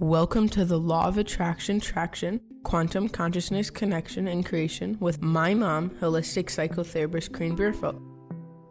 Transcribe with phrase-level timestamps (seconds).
[0.00, 5.90] Welcome to the Law of Attraction Traction, Quantum Consciousness Connection and Creation with my mom,
[5.90, 8.00] holistic psychotherapist Corrine Bierfeld.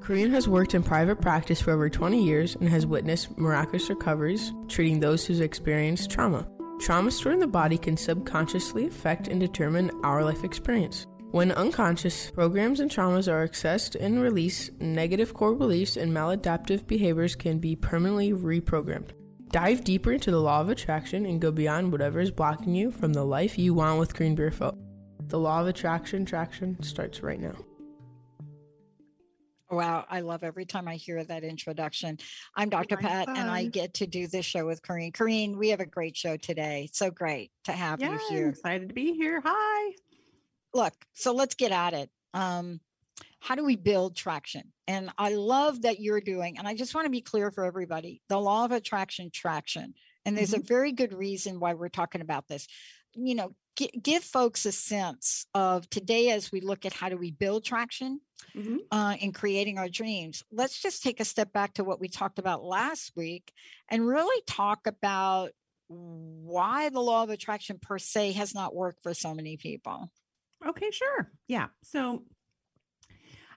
[0.02, 4.54] Corrine has worked in private practice for over 20 years and has witnessed miraculous recoveries,
[4.70, 6.48] treating those who've experienced trauma.
[6.80, 11.07] Trauma stored in the body can subconsciously affect and determine our life experience.
[11.32, 17.36] When unconscious programs and traumas are accessed and released, negative core beliefs and maladaptive behaviors
[17.36, 19.09] can be permanently reprogrammed.
[19.50, 23.13] Dive deeper into the law of attraction and go beyond whatever is blocking you from
[23.13, 24.77] the life you want with Corrine Bierfeld.
[25.30, 27.55] The law of attraction traction starts right now.
[29.70, 32.17] Wow, I love every time I hear that introduction.
[32.55, 32.95] I'm Dr.
[32.95, 35.12] Pat, and I get to do this show with Corrine.
[35.12, 36.89] Corrine, we have a great show today.
[36.94, 38.50] So great to have yeah, you here.
[38.50, 39.41] excited to be here.
[39.45, 39.94] Hi.
[40.73, 42.09] Look, so let's get at it.
[42.34, 42.80] Um,
[43.40, 44.73] how do we build traction?
[44.88, 48.22] And I love that you're doing, and I just want to be clear for everybody
[48.30, 49.94] the law of attraction, traction.
[50.26, 50.62] And there's mm-hmm.
[50.62, 52.67] a very good reason why we're talking about this.
[53.14, 57.17] You know, g- give folks a sense of today as we look at how do
[57.17, 58.20] we build traction
[58.56, 58.78] mm-hmm.
[58.92, 60.44] uh, in creating our dreams.
[60.52, 63.52] Let's just take a step back to what we talked about last week
[63.89, 65.52] and really talk about
[65.88, 70.11] why the law of attraction per se has not worked for so many people.
[70.66, 71.31] Okay, sure.
[71.48, 71.67] Yeah.
[71.83, 72.23] So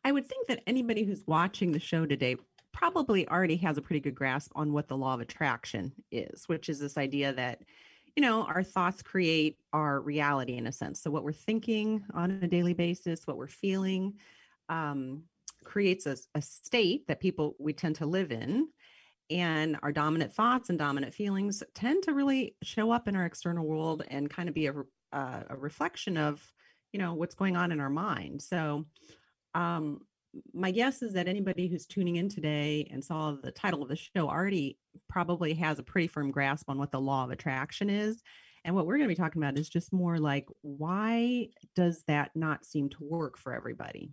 [0.04, 2.36] I would think that anybody who's watching the show today
[2.72, 6.68] probably already has a pretty good grasp on what the law of attraction is, which
[6.68, 7.60] is this idea that,
[8.16, 11.02] you know, our thoughts create our reality in a sense.
[11.02, 14.14] So, what we're thinking on a daily basis, what we're feeling,
[14.68, 15.24] um,
[15.64, 18.68] creates a, a state that people we tend to live in.
[19.30, 23.64] And our dominant thoughts and dominant feelings tend to really show up in our external
[23.64, 24.74] world and kind of be a,
[25.12, 26.42] uh, a reflection of,
[26.92, 28.42] you know, what's going on in our mind.
[28.42, 28.86] So,
[29.54, 30.00] um,
[30.52, 33.96] my guess is that anybody who's tuning in today and saw the title of the
[33.96, 38.22] show already probably has a pretty firm grasp on what the law of attraction is.
[38.64, 42.30] And what we're going to be talking about is just more like why does that
[42.34, 44.10] not seem to work for everybody?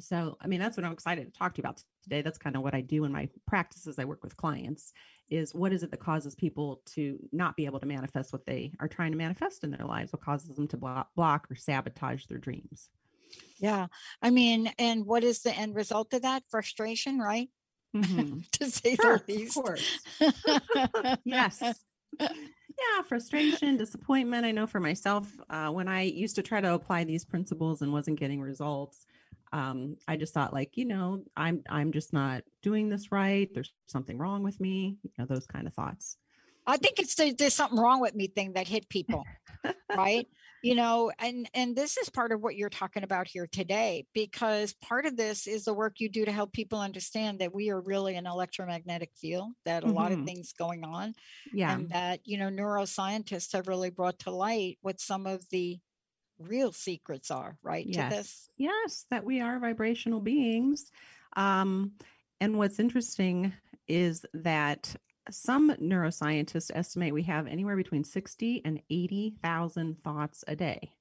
[0.00, 2.20] So, I mean, that's what I'm excited to talk to you about today.
[2.20, 3.98] That's kind of what I do in my practices.
[3.98, 4.92] I work with clients
[5.28, 8.72] is what is it that causes people to not be able to manifest what they
[8.78, 10.12] are trying to manifest in their lives?
[10.12, 12.90] What causes them to block, block or sabotage their dreams?
[13.58, 13.86] Yeah.
[14.22, 16.42] I mean, and what is the end result of that?
[16.48, 17.48] Frustration, right?
[17.96, 18.40] Mm-hmm.
[18.52, 19.56] to say sure, the least.
[19.56, 19.98] Of course.
[21.24, 21.62] yes.
[22.20, 24.44] Yeah, frustration, disappointment.
[24.44, 27.94] I know for myself, uh, when I used to try to apply these principles and
[27.94, 29.06] wasn't getting results,
[29.52, 33.48] um, I just thought like, you know, I'm I'm just not doing this right.
[33.54, 34.98] There's something wrong with me.
[35.02, 36.18] You know, those kind of thoughts.
[36.66, 39.24] I think it's the, there's something wrong with me thing that hit people,
[39.96, 40.26] right?
[40.62, 44.74] You know, and and this is part of what you're talking about here today because
[44.82, 47.80] part of this is the work you do to help people understand that we are
[47.80, 49.94] really an electromagnetic field, that a mm-hmm.
[49.94, 50.26] lot of mm-hmm.
[50.26, 51.14] things going on,
[51.52, 55.78] yeah, and that you know neuroscientists have really brought to light what some of the
[56.38, 57.86] real secrets are, right?
[57.86, 58.10] Yes.
[58.10, 60.90] To this, yes, that we are vibrational beings.
[61.36, 61.92] Um,
[62.40, 63.52] and what's interesting
[63.88, 64.96] is that
[65.30, 70.92] some neuroscientists estimate we have anywhere between 60 and 80,000 thoughts a day.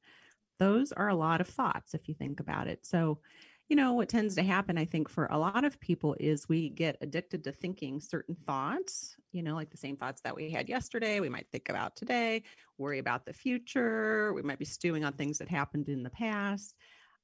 [0.60, 2.86] Those are a lot of thoughts if you think about it.
[2.86, 3.20] So,
[3.68, 6.70] you know, what tends to happen, I think, for a lot of people is we
[6.70, 10.70] get addicted to thinking certain thoughts, you know, like the same thoughts that we had
[10.70, 12.44] yesterday, we might think about today,
[12.78, 16.76] worry about the future, we might be stewing on things that happened in the past.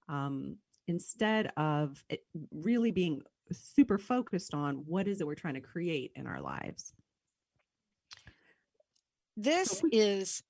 [0.10, 0.58] Um,
[0.88, 2.04] instead of
[2.52, 3.22] really being
[3.54, 6.94] super focused on what is it we're trying to create in our lives.
[9.38, 10.44] This is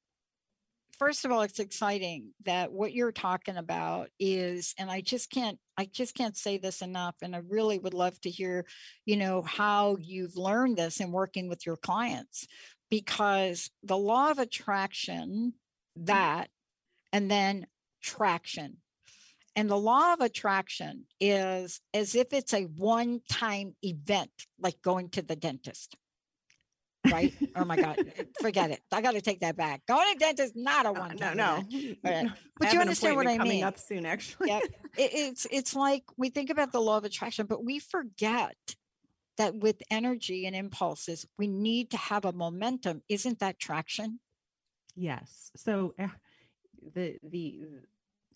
[1.01, 5.57] first of all it's exciting that what you're talking about is and i just can't
[5.75, 8.67] i just can't say this enough and i really would love to hear
[9.03, 12.45] you know how you've learned this in working with your clients.
[12.91, 15.53] Because the law of attraction
[15.97, 16.05] mm.
[16.05, 16.49] that
[17.13, 17.65] and then
[18.01, 18.77] traction
[19.55, 25.09] and the law of attraction is as if it's a one time event, like going
[25.09, 25.95] to the dentist.
[27.11, 27.33] Right?
[27.55, 27.97] oh my God.
[28.41, 28.81] Forget it.
[28.91, 29.81] I got to take that back.
[29.87, 31.31] Going to dentist, not a uh, one time.
[31.31, 31.93] Uh, no, no.
[32.03, 32.31] Right.
[32.59, 33.63] But you understand what I coming mean.
[33.63, 34.49] up soon, actually.
[34.49, 34.59] yeah.
[34.97, 38.55] It, it's, it's like we think about the law of attraction, but we forget
[39.37, 43.01] that with energy and impulses, we need to have a momentum.
[43.09, 44.19] Isn't that traction?
[44.95, 45.51] Yes.
[45.55, 46.07] So, uh,
[46.93, 47.61] the the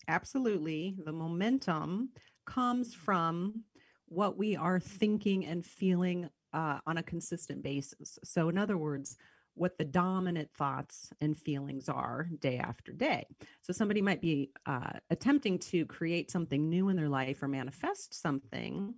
[0.08, 2.10] absolutely the momentum
[2.46, 3.64] comes from
[4.06, 8.18] what we are thinking and feeling uh, on a consistent basis.
[8.24, 9.16] So, in other words,
[9.54, 13.26] what the dominant thoughts and feelings are day after day.
[13.62, 18.20] So, somebody might be uh, attempting to create something new in their life or manifest
[18.20, 18.94] something.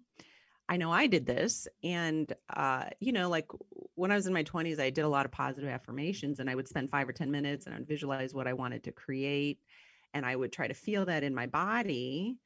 [0.69, 3.47] I know I did this, and uh, you know, like
[3.95, 6.55] when I was in my 20s, I did a lot of positive affirmations and I
[6.55, 9.59] would spend five or 10 minutes and I'd visualize what I wanted to create.
[10.15, 12.39] And I would try to feel that in my body.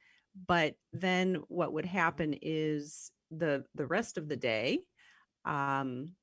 [0.47, 4.79] But then what would happen is the the rest of the day,
[5.45, 6.13] um,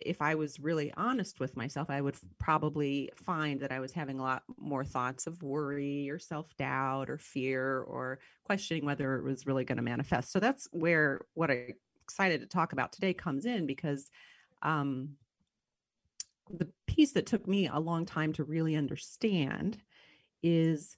[0.00, 4.18] if I was really honest with myself, I would probably find that I was having
[4.18, 9.24] a lot more thoughts of worry or self doubt or fear or questioning whether it
[9.24, 10.30] was really going to manifest.
[10.30, 14.10] So that's where what I'm excited to talk about today comes in because
[14.62, 15.10] um,
[16.50, 19.78] the piece that took me a long time to really understand
[20.42, 20.96] is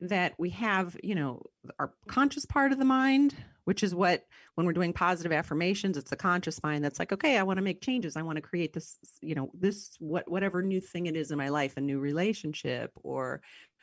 [0.00, 1.42] that we have, you know,
[1.78, 3.34] our conscious part of the mind,
[3.64, 7.38] which is what when we're doing positive affirmations, it's the conscious mind that's like, okay,
[7.38, 8.16] I want to make changes.
[8.16, 11.38] I want to create this, you know, this what whatever new thing it is in
[11.38, 13.40] my life, a new relationship or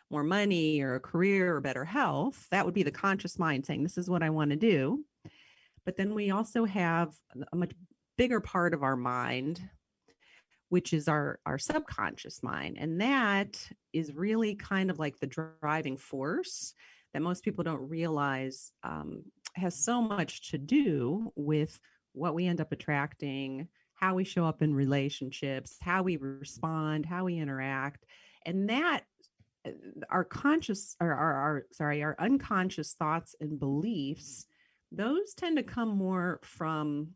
[0.10, 2.48] more money or a career or better health.
[2.52, 5.04] That would be the conscious mind saying, this is what I want to do.
[5.86, 7.14] But then we also have
[7.52, 7.72] a much
[8.18, 9.62] bigger part of our mind
[10.72, 15.98] which is our our subconscious mind and that is really kind of like the driving
[15.98, 16.74] force
[17.14, 19.22] that most people don't realize um,
[19.54, 21.78] has so much to do with
[22.14, 27.26] what we end up attracting how we show up in relationships how we respond how
[27.26, 28.06] we interact
[28.46, 29.02] and that
[29.68, 29.72] uh,
[30.10, 34.46] our conscious or our, our sorry our unconscious thoughts and beliefs
[34.94, 37.10] those tend to come more from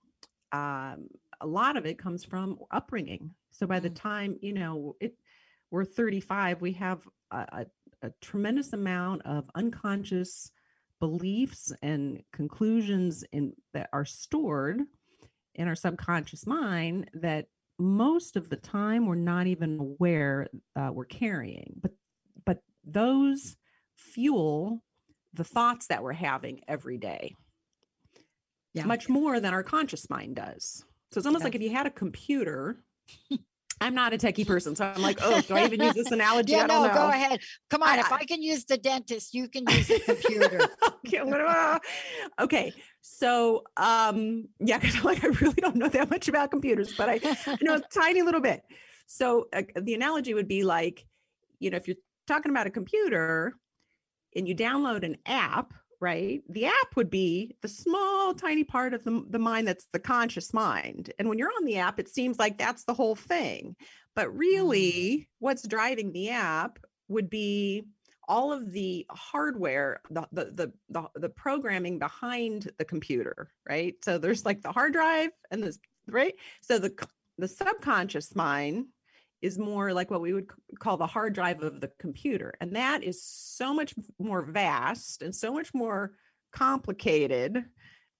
[0.52, 1.08] um,
[1.42, 3.32] a lot of it comes from upbringing.
[3.52, 3.96] So by the mm.
[3.96, 5.16] time, you know, it
[5.72, 7.02] we're 35, we have
[7.32, 7.66] a, a,
[8.04, 10.52] a tremendous amount of unconscious
[11.00, 14.82] beliefs and conclusions in that are stored
[15.56, 17.48] in our subconscious mind that
[17.78, 21.92] most of the time we're not even aware uh, we're carrying but
[22.46, 23.58] but those
[23.98, 24.82] fuel
[25.34, 27.36] the thoughts that we're having every day
[28.74, 28.86] yeah.
[28.86, 31.46] much more than our conscious mind does so it's almost yeah.
[31.46, 32.84] like if you had a computer.
[33.82, 36.54] I'm not a techie person, so I'm like, oh, do I even use this analogy?
[36.54, 37.42] yeah, no, go ahead.
[37.70, 40.62] Come on, I, if I, can use the dentist, you can use the computer.
[41.06, 41.22] okay,
[42.40, 47.10] okay, so um, yeah, because like I really don't know that much about computers, but
[47.10, 48.64] I, I know a tiny little bit.
[49.08, 51.06] So uh, the analogy would be like,
[51.60, 51.98] you know, if you're
[52.28, 53.54] talking about a computer
[54.36, 56.42] and you download an app, right?
[56.50, 60.54] The app would be the small, tiny part of the, the mind that's the conscious
[60.54, 61.12] mind.
[61.20, 63.76] And when you're on the app, it seems like that's the whole thing.
[64.16, 64.40] But mm.
[64.40, 67.86] really, what's driving the app would be
[68.28, 74.18] all of the hardware the, the the the the, programming behind the computer right so
[74.18, 75.78] there's like the hard drive and this
[76.08, 76.92] right so the
[77.38, 78.88] the subconscious mind
[79.46, 80.48] is more like what we would
[80.80, 82.56] call the hard drive of the computer.
[82.60, 86.14] And that is so much more vast and so much more
[86.52, 87.64] complicated.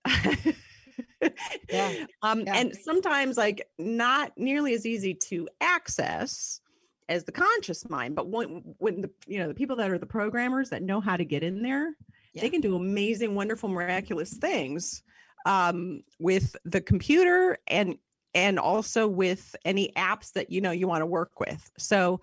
[0.08, 1.94] yeah.
[2.22, 2.56] Um, yeah.
[2.56, 6.62] And sometimes, like, not nearly as easy to access
[7.10, 8.16] as the conscious mind.
[8.16, 11.18] But when, when the, you know, the people that are the programmers that know how
[11.18, 11.96] to get in there,
[12.34, 12.42] yeah.
[12.42, 15.04] they can do amazing, wonderful, miraculous things
[15.46, 17.98] um, with the computer and
[18.36, 21.72] and also with any apps that you know you want to work with.
[21.78, 22.20] So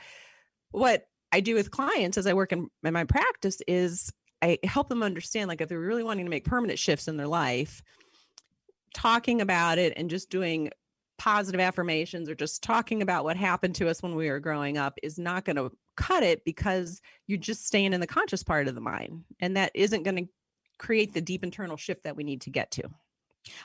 [0.70, 4.12] what I do with clients as I work in, in my practice is
[4.43, 7.26] I help them understand like if they're really wanting to make permanent shifts in their
[7.26, 7.82] life,
[8.94, 10.70] talking about it and just doing
[11.19, 14.98] positive affirmations or just talking about what happened to us when we were growing up
[15.03, 18.75] is not going to cut it because you're just staying in the conscious part of
[18.75, 20.29] the mind and that isn't going to
[20.79, 22.82] create the deep internal shift that we need to get to.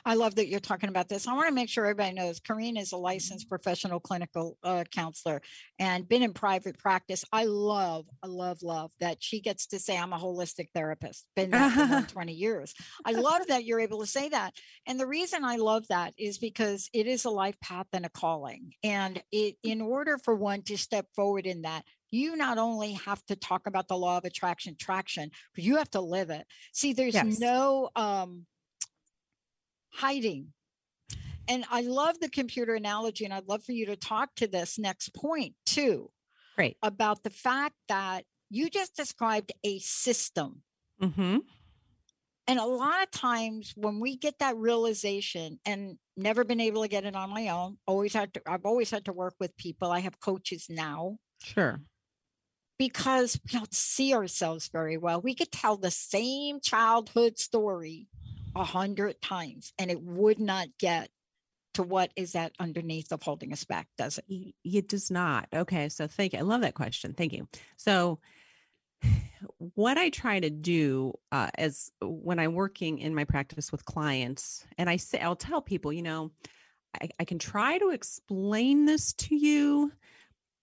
[0.04, 1.26] I love that you're talking about this.
[1.26, 3.50] I want to make sure everybody knows Corrine is a licensed mm-hmm.
[3.50, 5.42] professional clinical uh, counselor
[5.78, 7.24] and been in private practice.
[7.32, 11.50] I love, I love, love that she gets to say, I'm a holistic therapist, been
[11.50, 12.74] there for 20 years.
[13.04, 14.54] I love that you're able to say that.
[14.86, 18.10] And the reason I love that is because it is a life path and a
[18.10, 18.72] calling.
[18.82, 23.24] And it, in order for one to step forward in that, you not only have
[23.26, 26.92] to talk about the law of attraction traction but you have to live it see
[26.92, 27.38] there's yes.
[27.38, 28.46] no um
[29.92, 30.52] hiding.
[31.48, 34.78] And I love the computer analogy, and I'd love for you to talk to this
[34.78, 36.10] next point too.
[36.56, 36.76] Great.
[36.82, 40.62] About the fact that you just described a system.
[41.00, 41.38] Mm-hmm.
[42.46, 46.88] And a lot of times when we get that realization and never been able to
[46.88, 49.90] get it on my own, always had to, I've always had to work with people.
[49.90, 51.18] I have coaches now.
[51.42, 51.80] Sure
[52.78, 55.20] because we don't see ourselves very well.
[55.20, 58.06] We could tell the same childhood story
[58.58, 61.10] a hundred times and it would not get
[61.74, 64.54] to what is that underneath of holding us back, does it?
[64.64, 65.48] It does not.
[65.54, 65.88] Okay.
[65.88, 66.40] So thank you.
[66.40, 67.14] I love that question.
[67.14, 67.46] Thank you.
[67.76, 68.18] So
[69.74, 74.66] what I try to do uh, as when I'm working in my practice with clients,
[74.76, 76.32] and I say, I'll tell people, you know,
[77.00, 79.92] I, I can try to explain this to you,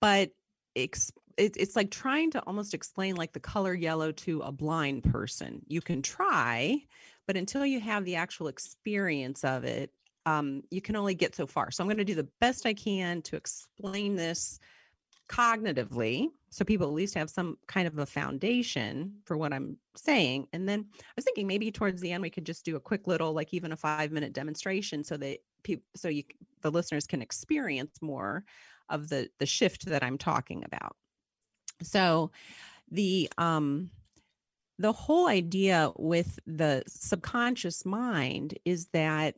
[0.01, 0.31] but
[0.75, 5.03] ex- it, it's like trying to almost explain like the color yellow to a blind
[5.03, 5.61] person.
[5.67, 6.81] You can try,
[7.27, 9.91] but until you have the actual experience of it,
[10.25, 11.71] um, you can only get so far.
[11.71, 14.59] So I'm going to do the best I can to explain this
[15.29, 20.47] cognitively so people at least have some kind of a foundation for what I'm saying.
[20.53, 23.07] And then I was thinking maybe towards the end we could just do a quick
[23.07, 26.23] little like even a 5 minute demonstration so that people so you
[26.61, 28.45] the listeners can experience more
[28.89, 30.95] of the the shift that I'm talking about.
[31.81, 32.31] So
[32.89, 33.89] the um
[34.77, 39.35] the whole idea with the subconscious mind is that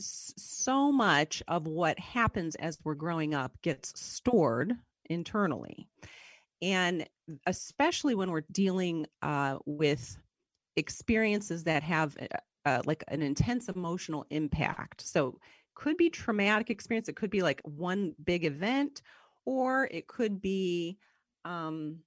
[0.00, 4.72] so much of what happens as we're growing up gets stored
[5.06, 5.88] internally.
[6.62, 7.08] And
[7.46, 10.18] especially when we're dealing uh, with
[10.76, 15.00] experiences that have uh, uh, like an intense emotional impact.
[15.02, 15.38] So,
[15.74, 17.08] could be traumatic experience.
[17.08, 19.00] It could be like one big event,
[19.46, 20.98] or it could be
[21.44, 22.00] um,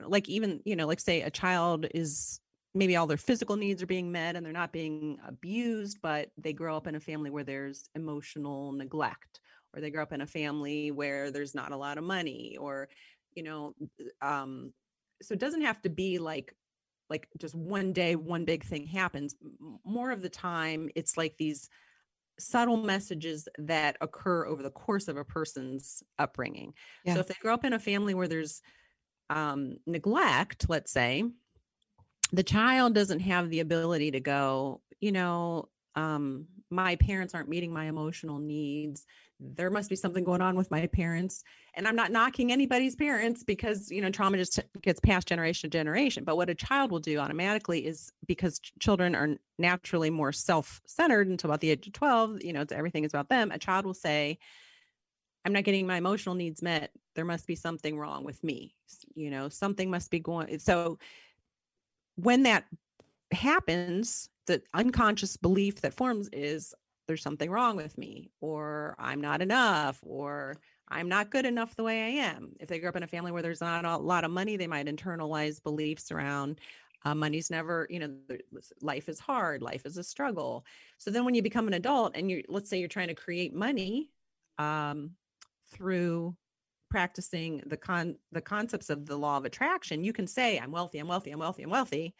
[0.00, 2.40] like even you know, like say a child is
[2.74, 6.52] maybe all their physical needs are being met and they're not being abused, but they
[6.52, 9.40] grow up in a family where there's emotional neglect
[9.74, 12.88] or they grow up in a family where there's not a lot of money or
[13.34, 13.74] you know
[14.22, 14.72] um
[15.22, 16.54] so it doesn't have to be like
[17.10, 19.34] like just one day one big thing happens
[19.84, 21.68] more of the time it's like these
[22.38, 26.72] subtle messages that occur over the course of a person's upbringing
[27.04, 27.14] yeah.
[27.14, 28.62] so if they grow up in a family where there's
[29.30, 31.24] um neglect let's say
[32.32, 37.72] the child doesn't have the ability to go you know um my parents aren't meeting
[37.72, 39.06] my emotional needs.
[39.38, 41.42] There must be something going on with my parents
[41.76, 45.76] and i'm not knocking anybody's parents because you know trauma just gets passed generation to
[45.76, 46.24] generation.
[46.24, 51.28] But what a child will do automatically is because ch- children are naturally more self-centered
[51.28, 53.94] until about the age of 12 you know everything is about them a child will
[53.94, 54.38] say
[55.44, 58.74] i'm not getting my emotional needs met there must be something wrong with me
[59.14, 60.98] you know something must be going so
[62.16, 62.64] when that
[63.32, 66.74] happens the unconscious belief that forms is
[67.06, 70.56] there's something wrong with me or i'm not enough or
[70.88, 72.52] i'm not good enough the way i am.
[72.60, 74.66] If they grew up in a family where there's not a lot of money they
[74.66, 76.60] might internalize beliefs around
[77.04, 78.14] uh, money's never you know
[78.80, 80.64] life is hard life is a struggle.
[80.98, 83.54] So then when you become an adult and you let's say you're trying to create
[83.54, 84.10] money
[84.58, 85.10] um,
[85.72, 86.36] through
[86.90, 90.98] practicing the con the concepts of the law of attraction you can say i'm wealthy
[90.98, 92.14] i'm wealthy i'm wealthy i'm wealthy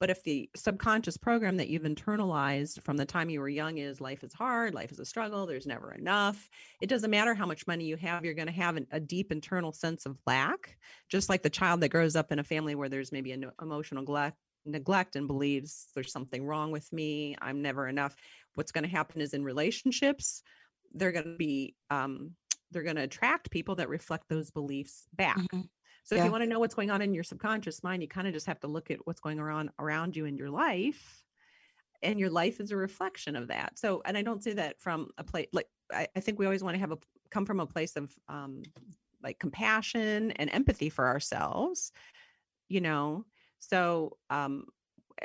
[0.00, 4.00] but if the subconscious program that you've internalized from the time you were young is
[4.00, 6.48] life is hard, life is a struggle, there's never enough,
[6.80, 9.32] it doesn't matter how much money you have, you're going to have an, a deep
[9.32, 10.76] internal sense of lack.
[11.08, 14.02] Just like the child that grows up in a family where there's maybe an emotional
[14.02, 18.14] neglect, neglect and believes there's something wrong with me, I'm never enough.
[18.54, 20.42] What's going to happen is in relationships,
[20.94, 22.34] they're going to be, um,
[22.70, 25.38] they're going to attract people that reflect those beliefs back.
[25.38, 25.62] Mm-hmm.
[26.04, 26.22] So yeah.
[26.22, 28.32] if you want to know what's going on in your subconscious mind, you kind of
[28.32, 31.22] just have to look at what's going on around you in your life.
[32.02, 33.78] And your life is a reflection of that.
[33.78, 36.62] So, and I don't say that from a place like I, I think we always
[36.62, 36.98] want to have a
[37.30, 38.62] come from a place of um
[39.22, 41.92] like compassion and empathy for ourselves,
[42.68, 43.24] you know.
[43.58, 44.66] So um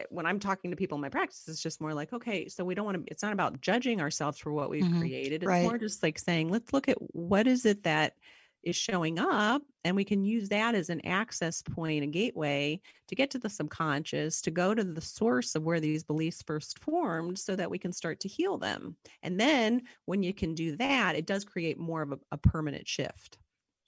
[0.09, 2.75] when I'm talking to people in my practice, it's just more like, okay, so we
[2.75, 4.99] don't want to, it's not about judging ourselves for what we've mm-hmm.
[4.99, 5.43] created.
[5.43, 5.63] It's right.
[5.63, 8.13] more just like saying, let's look at what is it that
[8.63, 13.15] is showing up and we can use that as an access point a gateway to
[13.15, 17.37] get to the subconscious to go to the source of where these beliefs first formed
[17.37, 21.15] so that we can start to heal them and then when you can do that
[21.15, 23.37] it does create more of a, a permanent shift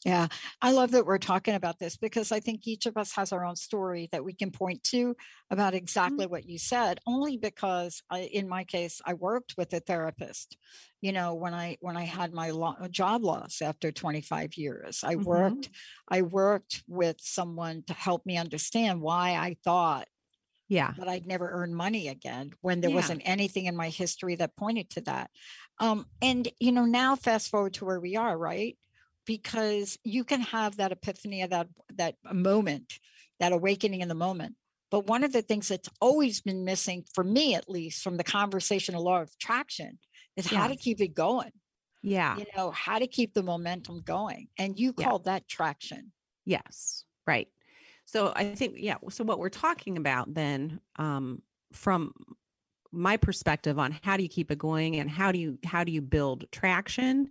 [0.04, 0.28] yeah,
[0.62, 3.44] I love that we're talking about this because I think each of us has our
[3.44, 5.16] own story that we can point to
[5.50, 5.78] about mm-hmm.
[5.78, 6.32] exactly mm-hmm.
[6.32, 7.00] what you said.
[7.08, 10.58] Only because, I, in my case, I worked with a therapist.
[11.02, 15.16] You know, when I when I had my lo- job loss after 25 years, I
[15.16, 15.24] mm-hmm.
[15.24, 15.70] worked
[16.08, 20.08] I worked with someone to help me understand why I thought
[20.68, 22.96] yeah that I'd never earn money again when there yeah.
[22.96, 25.32] wasn't anything in my history that pointed to that.
[25.80, 28.78] Um, and you know, now fast forward to where we are, right?
[29.26, 33.00] Because you can have that epiphany of that that moment
[33.40, 34.56] that awakening in the moment.
[34.92, 38.24] But one of the things that's always been missing for me at least from the
[38.24, 40.00] conversation of law of attraction
[40.38, 41.52] is how to keep it going.
[42.02, 42.38] Yeah.
[42.38, 45.18] You know how to keep the momentum going and you yeah.
[45.26, 46.12] that traction.
[46.46, 47.48] Yes right.
[48.06, 51.42] So i think yeah so what we're talking about then um
[51.74, 52.14] from
[52.92, 55.92] my perspective on how do you keep it going and how do you how do
[55.92, 57.30] you build traction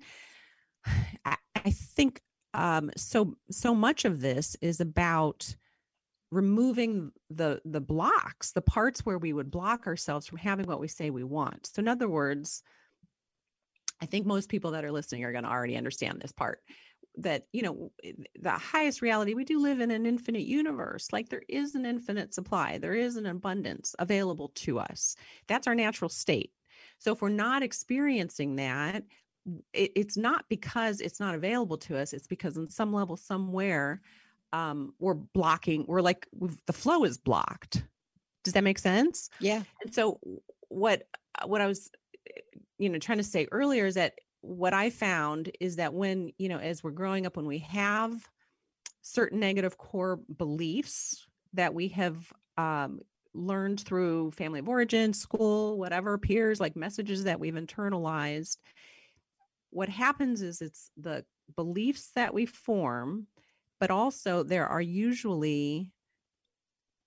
[1.24, 2.20] I think
[2.52, 3.36] um, so.
[3.50, 5.54] So much of this is about
[6.30, 10.88] removing the the blocks, the parts where we would block ourselves from having what we
[10.88, 11.66] say we want.
[11.66, 12.62] So, in other words,
[14.00, 16.60] I think most people that are listening are going to already understand this part
[17.16, 17.90] that you know
[18.40, 22.34] the highest reality we do live in an infinite universe like there is an infinite
[22.34, 25.14] supply there is an abundance available to us
[25.46, 26.50] that's our natural state
[26.98, 29.04] so if we're not experiencing that
[29.72, 34.00] it, it's not because it's not available to us it's because on some level somewhere
[34.52, 36.28] um, we're blocking we're like
[36.66, 37.84] the flow is blocked.
[38.44, 39.28] Does that make sense?
[39.40, 39.62] Yeah.
[39.82, 40.20] And so
[40.68, 41.08] what
[41.44, 41.90] what i was
[42.78, 46.48] you know trying to say earlier is that what I found is that when, you
[46.48, 48.12] know, as we're growing up, when we have
[49.00, 53.00] certain negative core beliefs that we have um,
[53.32, 58.58] learned through family of origin, school, whatever, peers, like messages that we've internalized,
[59.74, 61.24] what happens is it's the
[61.56, 63.26] beliefs that we form,
[63.80, 65.90] but also there are usually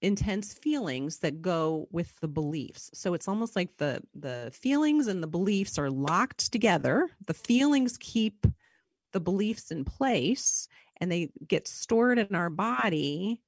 [0.01, 2.91] intense feelings that go with the beliefs.
[2.93, 7.09] So it's almost like the the feelings and the beliefs are locked together.
[7.25, 8.45] The feelings keep
[9.13, 13.41] the beliefs in place and they get stored in our body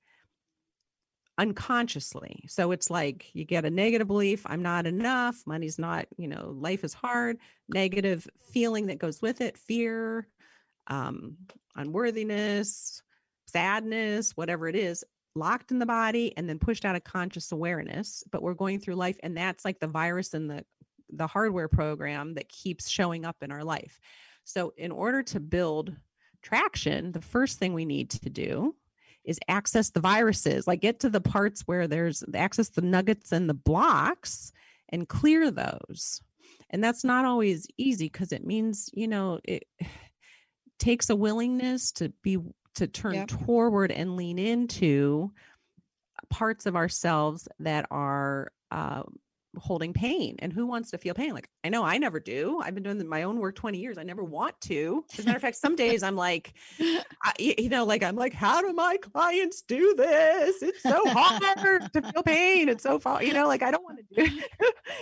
[1.40, 2.46] unconsciously.
[2.48, 6.54] So it's like you get a negative belief i'm not enough money's not you know
[6.60, 7.38] life is hard
[7.70, 10.28] negative feeling that goes with it fear
[10.88, 11.38] um
[11.76, 13.02] unworthiness
[13.48, 15.04] sadness whatever it is
[15.36, 18.96] locked in the body and then pushed out of conscious awareness but we're going through
[18.96, 20.64] life and that's like the virus and the
[21.12, 24.00] the hardware program that keeps showing up in our life.
[24.44, 25.96] So in order to build
[26.42, 28.74] traction the first thing we need to do
[29.30, 33.48] is access the viruses like get to the parts where there's access the nuggets and
[33.48, 34.52] the blocks
[34.90, 36.22] and clear those
[36.72, 39.64] and that's not always easy because it means you know it
[40.80, 42.38] takes a willingness to be
[42.74, 43.28] to turn yep.
[43.28, 45.32] toward and lean into
[46.30, 49.04] parts of ourselves that are uh,
[49.58, 51.34] holding pain and who wants to feel pain?
[51.34, 52.60] Like i know i never do.
[52.64, 53.98] I've been doing my own work 20 years.
[53.98, 55.06] I never want to.
[55.14, 58.34] As a matter of fact some days i'm like I, you know like i'm like
[58.34, 60.62] how do my clients do this?
[60.62, 62.70] It's so hard to feel pain.
[62.70, 64.42] It's so far you know like i don't want to do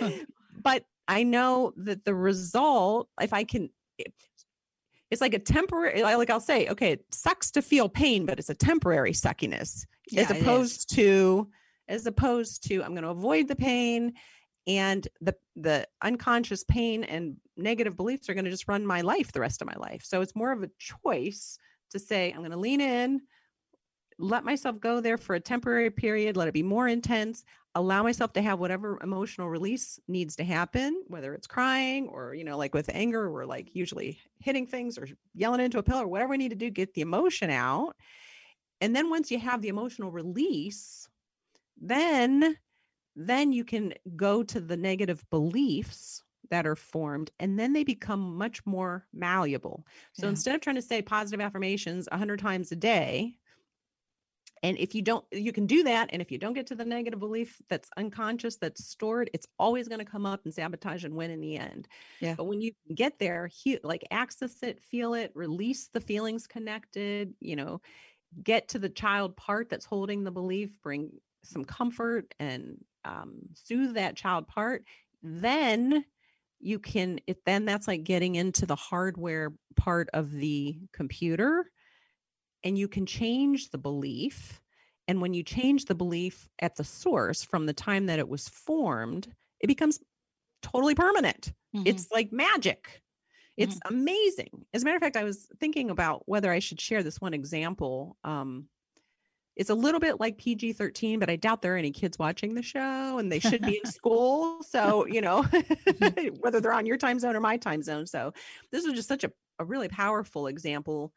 [0.00, 0.28] it.
[0.62, 3.70] But i know that the result if i can
[5.10, 8.50] it's like a temporary like i'll say okay it sucks to feel pain but it's
[8.50, 9.84] a temporary suckiness.
[10.10, 11.48] Yeah, as opposed to
[11.88, 14.12] as opposed to i'm going to avoid the pain
[14.66, 19.32] and the the unconscious pain and negative beliefs are going to just run my life
[19.32, 20.02] the rest of my life.
[20.04, 21.58] So it's more of a choice
[21.90, 23.20] to say i'm going to lean in
[24.18, 27.44] let myself go there for a temporary period let it be more intense
[27.74, 32.44] allow myself to have whatever emotional release needs to happen whether it's crying or you
[32.44, 36.08] know like with anger we're like usually hitting things or yelling into a pillow or
[36.08, 37.94] whatever we need to do get the emotion out.
[38.80, 41.08] And then once you have the emotional release
[41.80, 42.56] then
[43.26, 48.38] then you can go to the negative beliefs that are formed and then they become
[48.38, 50.30] much more malleable so yeah.
[50.30, 53.38] instead of trying to say positive affirmations 100 times a day
[54.62, 56.10] and if you don't, you can do that.
[56.12, 59.88] And if you don't get to the negative belief that's unconscious, that's stored, it's always
[59.88, 61.88] going to come up and sabotage and win in the end.
[62.20, 62.34] Yeah.
[62.36, 67.34] But when you get there, he, like access it, feel it, release the feelings connected,
[67.40, 67.80] you know,
[68.42, 71.10] get to the child part that's holding the belief, bring
[71.44, 74.84] some comfort and um, soothe that child part.
[75.22, 76.04] Then
[76.60, 81.70] you can, it, then that's like getting into the hardware part of the computer
[82.64, 84.60] and you can change the belief.
[85.06, 88.48] And when you change the belief at the source from the time that it was
[88.48, 89.28] formed,
[89.60, 90.00] it becomes
[90.62, 91.52] totally permanent.
[91.74, 91.86] Mm-hmm.
[91.86, 93.00] It's like magic.
[93.56, 93.94] It's mm-hmm.
[93.94, 94.66] amazing.
[94.74, 97.34] As a matter of fact, I was thinking about whether I should share this one
[97.34, 98.16] example.
[98.24, 98.68] Um,
[99.58, 102.54] it's a little bit like PG 13, but I doubt there are any kids watching
[102.54, 104.62] the show and they should be in school.
[104.62, 106.36] So, you know, mm-hmm.
[106.40, 108.06] whether they're on your time zone or my time zone.
[108.06, 108.32] So,
[108.70, 111.12] this was just such a, a really powerful example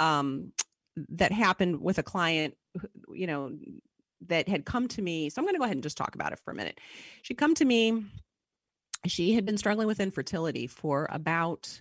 [0.00, 0.52] um,
[1.10, 2.54] that happened with a client,
[3.14, 3.52] you know,
[4.26, 5.30] that had come to me.
[5.30, 6.80] So I'm going to go ahead and just talk about it for a minute.
[7.22, 8.04] She'd come to me.
[9.06, 11.80] She had been struggling with infertility for about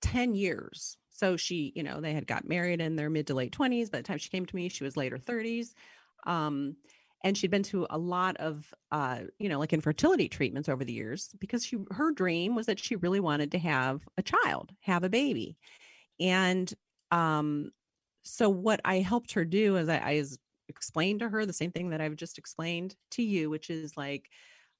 [0.00, 0.96] 10 years.
[1.22, 3.90] So she, you know, they had got married in their mid to late 20s.
[3.90, 5.74] By the time she came to me, she was later 30s.
[6.26, 6.76] Um,
[7.24, 10.92] and she'd been to a lot of uh, you know like infertility treatments over the
[10.92, 15.04] years because she her dream was that she really wanted to have a child have
[15.04, 15.56] a baby
[16.20, 16.74] and
[17.10, 17.70] um
[18.24, 20.24] so what I helped her do is I, I
[20.68, 24.30] explained to her the same thing that I've just explained to you, which is like,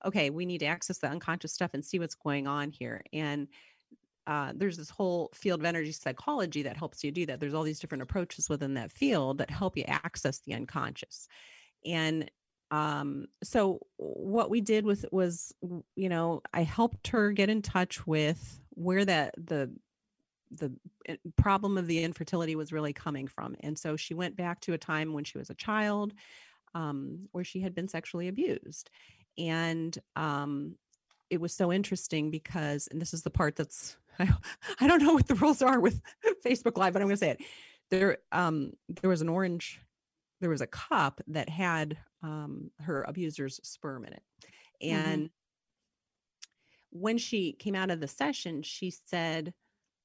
[0.05, 3.03] okay, we need to access the unconscious stuff and see what's going on here.
[3.13, 3.49] And
[4.27, 7.41] uh, there's this whole field of energy psychology that helps you do that.
[7.41, 11.29] There's all these different approaches within that field that help you access the unconscious.
[11.85, 12.31] And
[12.71, 15.53] um, so what we did with was,
[15.97, 19.71] you know, I helped her get in touch with where that the
[20.51, 20.73] the
[21.07, 24.75] eh, problem of the infertility was really coming from and so she went back to
[24.75, 26.13] a time when she was a child
[26.75, 28.91] um, where she had been sexually abused
[29.39, 30.75] and um,
[31.31, 34.33] it was so interesting because and this is the part that's I,
[34.81, 36.01] I don't know what the rules are with
[36.47, 37.41] facebook live but i'm going to say it.
[37.91, 39.81] There um there was an orange
[40.41, 44.23] there was a cup that had um her abuser's sperm in it.
[44.83, 44.97] Mm-hmm.
[44.97, 45.31] and
[46.91, 49.55] when she came out of the session she said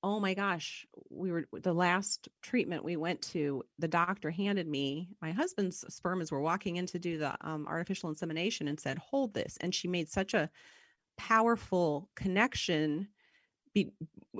[0.04, 5.10] oh my gosh we were the last treatment we went to the doctor handed me
[5.22, 8.98] my husband's sperm as we're walking in to do the um, artificial insemination and said
[9.00, 10.50] hold this and she made such a
[11.18, 13.08] powerful connection
[13.86, 13.92] be,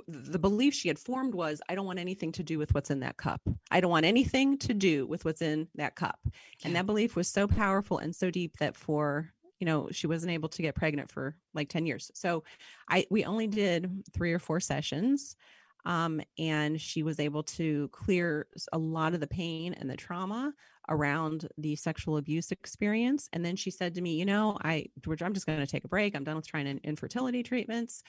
[0.06, 3.00] the belief she had formed was i don't want anything to do with what's in
[3.00, 3.40] that cup.
[3.70, 6.18] I don't want anything to do with what's in that cup.
[6.64, 10.32] And that belief was so powerful and so deep that for you know she wasn't
[10.32, 12.10] able to get pregnant for like 10 years.
[12.14, 12.44] So
[12.88, 15.36] i we only did three or four sessions
[15.84, 20.52] um, and she was able to clear a lot of the pain and the trauma
[20.88, 23.28] around the sexual abuse experience.
[23.32, 24.86] And then she said to me you know i
[25.22, 26.14] i'm just going to take a break.
[26.14, 28.02] I'm done with trying in- infertility treatments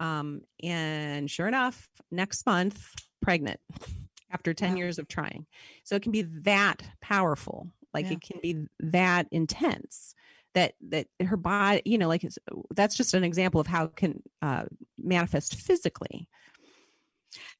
[0.00, 3.60] um, and sure enough next month pregnant
[4.32, 4.76] after 10 Wow.
[4.76, 5.46] years of trying
[5.84, 8.16] so it can be that powerful like Yeah.
[8.16, 10.14] it can be that intense
[10.54, 12.38] that that her body you know like it's,
[12.74, 14.64] that's just an example of how it can uh,
[14.98, 16.28] manifest physically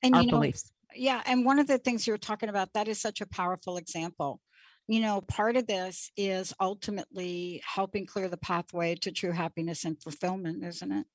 [0.03, 2.89] and our you know beliefs yeah and one of the things you're talking about that
[2.89, 4.41] is such a powerful example
[4.89, 10.03] you know part of this is ultimately helping clear the pathway to true happiness and
[10.03, 11.07] fulfillment isn't it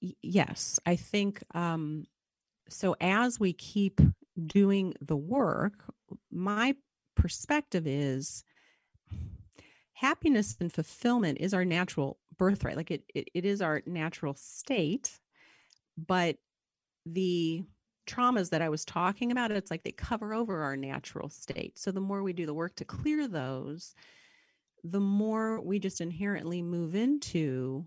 [0.00, 2.04] yes i think um
[2.68, 4.00] so as we keep
[4.46, 5.84] doing the work
[6.30, 6.74] my
[7.14, 8.44] perspective is
[9.94, 15.18] happiness and fulfillment is our natural birthright like it, it, it is our natural state
[15.96, 16.36] but
[17.06, 17.64] the
[18.06, 21.78] traumas that i was talking about it's like they cover over our natural state.
[21.78, 23.94] So the more we do the work to clear those
[24.84, 27.86] the more we just inherently move into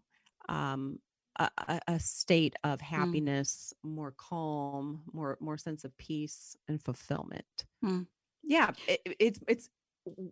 [0.49, 0.99] um,
[1.37, 1.49] a,
[1.87, 7.65] a- state of happiness more calm more more sense of peace and fulfillment.
[7.83, 8.07] Mm.
[8.43, 9.69] yeah it, it- it's it's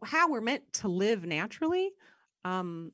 [0.03, 1.91] how we're meant to live naturally
[2.45, 2.91] um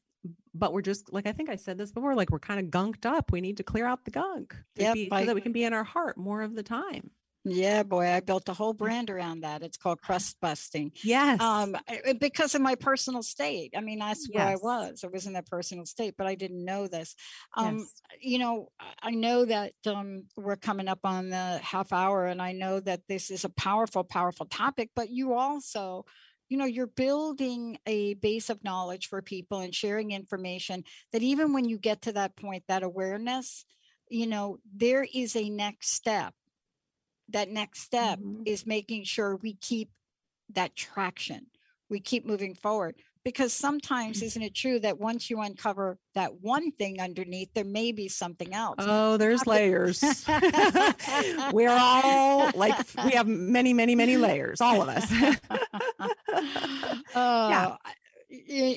[0.54, 3.06] but we're just like i think i said this before like we're kind of gunked
[3.06, 3.32] up.
[3.32, 5.64] We need to clear out the gunk to Yep, be, so that we can be
[5.64, 7.12] in our heart more of the time
[7.46, 10.92] yeah boy i built a whole brand around that it's called crust busting.
[11.04, 11.42] Yes.
[11.42, 11.76] Um
[12.20, 15.48] because of my personal state i mean that's where i was i was in that
[15.48, 17.16] personal state but i didn't know this.
[17.56, 18.02] Um yes.
[18.22, 22.42] you know I- i know that um we're coming up on the half hour and
[22.42, 26.06] i know that this is a powerful powerful topic but you also
[26.50, 31.52] you know you're building a base of knowledge for people and sharing information that even
[31.54, 33.66] when you get to that point that awareness
[34.10, 36.34] you know there is a next step
[37.34, 38.44] that next step Mhm.
[38.46, 39.90] is making sure we keep
[40.50, 41.48] that traction
[41.90, 46.72] we keep moving forward because sometimes isn't it true that once you uncover that one
[46.72, 50.02] thing underneath there may be something else Oh, there's layers.
[51.54, 55.06] We're all like we have many, many, many layers, all of us.
[57.16, 57.94] Uh, I- y-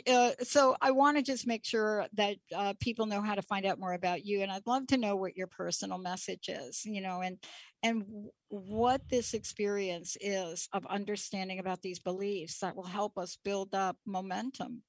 [0.07, 3.65] uh, so I want to just make sure that uh, people know how to find
[3.67, 6.85] out more about you, and I'd love to know what your personal message is.
[6.85, 7.39] You know, and
[7.83, 8.05] and
[8.49, 13.97] what this experience is of understanding about these beliefs that will help us build up
[14.07, 14.83] momentum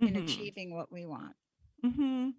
[0.00, 0.24] in Mhm.
[0.24, 1.34] achieving what we want.
[1.82, 2.30] hmm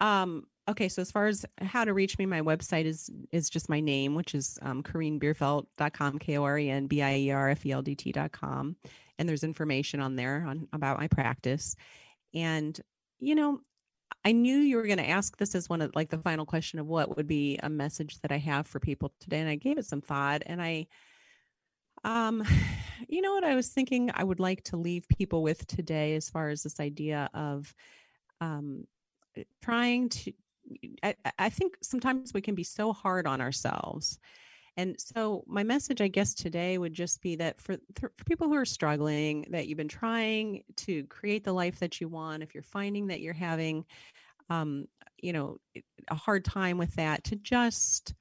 [0.00, 3.68] Um, okay, so as far as how to reach me, my website is is just
[3.68, 7.50] my name, which is um, KoreneBierfeld.com, K O R E N B I E R
[7.50, 8.76] F E L D T.com,
[9.18, 11.74] and there's information on there on about my practice.
[12.34, 12.78] And
[13.18, 13.60] you know,
[14.24, 16.78] I knew you were going to ask this as one of like the final question
[16.78, 19.78] of what would be a message that I have for people today, and I gave
[19.78, 20.86] it some thought, and I.
[22.04, 22.44] Um,
[23.08, 26.28] you know what I was thinking I would like to leave people with today as
[26.30, 27.72] far as this idea of
[28.40, 28.86] um,
[29.62, 30.32] trying to
[31.02, 34.18] I- I think sometimes we can be so hard on ourselves
[34.78, 38.54] and so my message i guess today would just be that for, for people who
[38.54, 42.62] are struggling that you've been trying to create the life that you want if you're
[42.62, 43.84] finding that you're having
[44.50, 44.86] um,
[45.18, 45.58] you know
[46.10, 48.14] a hard time with that to just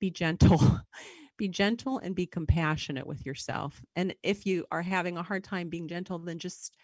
[0.00, 0.80] be gentle
[1.36, 3.82] be gentle and be compassionate with yourself.
[3.96, 6.74] And if you are having a hard time being gentle then just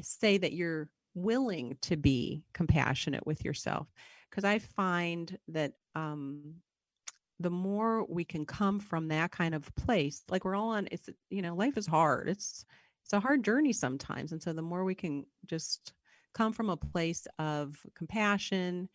[0.00, 3.88] say that you're willing to be compassionate with yourself.
[4.30, 6.54] Because i find that um
[7.40, 11.08] the more we can come from that kind of place like we're all on it's
[11.30, 12.64] you know life is hard it's
[13.02, 15.94] it's a hard journey sometimes and so the more we can just
[16.34, 18.88] come from a place of compassion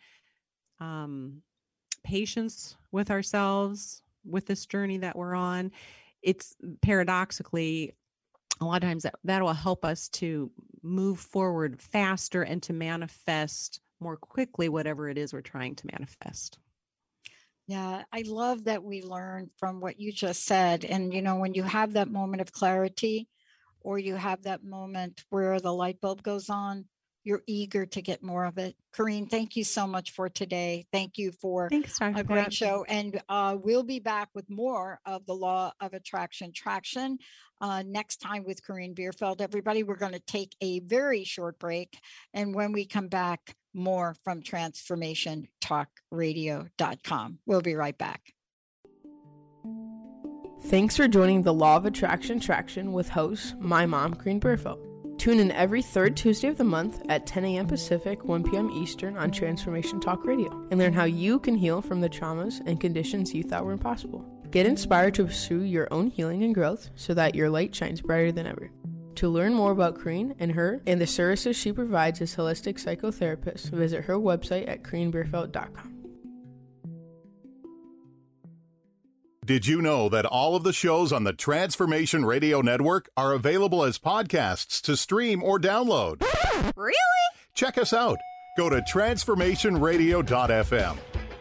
[0.80, 1.42] um
[2.04, 5.72] patience with ourselves with this journey that we're on,
[6.22, 7.94] it's paradoxically
[8.62, 10.50] a lot of times that that will help us to
[10.82, 16.58] move forward faster and to manifest more quickly whatever it is we're trying to manifest.
[17.68, 20.86] Yeah, I love that we learn from what you just said.
[20.86, 23.28] And, you know, when you have that moment of clarity
[23.82, 26.86] or you have that moment where the light bulb goes on,
[27.24, 28.76] you're eager to get more of it.
[28.96, 30.86] Corrine, thank you so much for today.
[30.94, 32.20] Thank you for Thanks, Dr.
[32.20, 32.86] a great show.
[32.88, 37.18] And uh, we'll be back with more of the law of attraction traction
[37.62, 39.42] uh, next time with Corine Bierfeld.
[39.42, 41.98] Everybody, we're going to take a very short break.
[42.36, 47.40] And when we come back, more from transformationtalkradio.com.
[47.46, 48.34] We'll be right back.
[50.64, 55.20] Thanks for joining the Law of Attraction Traction with host, my mom, Corrine Bierfeld.
[55.20, 57.68] Tune in every third Tuesday of the month at 10 a.m.
[57.68, 58.70] Pacific, 1 p.m.
[58.72, 62.82] Eastern on Transformation Talk Radio and learn how you can heal from the traumas and
[62.82, 64.26] conditions you thought were impossible.
[64.52, 68.32] Get inspired to pursue your own healing and growth so that your light shines brighter
[68.32, 68.72] than ever.
[69.16, 73.70] To learn more about Corine and her and the services she provides as holistic psychotherapist,
[73.70, 75.92] visit her website at CorineBierfeld.com.
[79.46, 83.84] Did you know that all of the shows on the Transformation Radio Network are available
[83.84, 86.24] as podcasts to stream or download?
[86.76, 86.96] Really?
[87.54, 88.18] Check us out.
[88.58, 90.98] Go to transformationradio.fm.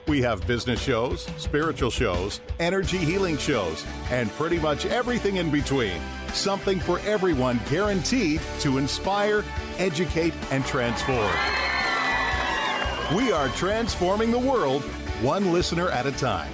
[0.06, 6.02] We have business shows, spiritual shows, energy healing shows, and pretty much everything in between.
[6.34, 9.44] Something for everyone guaranteed to inspire,
[9.78, 11.30] educate, and transform.
[13.14, 14.82] We are transforming the world
[15.22, 16.50] one listener at a time.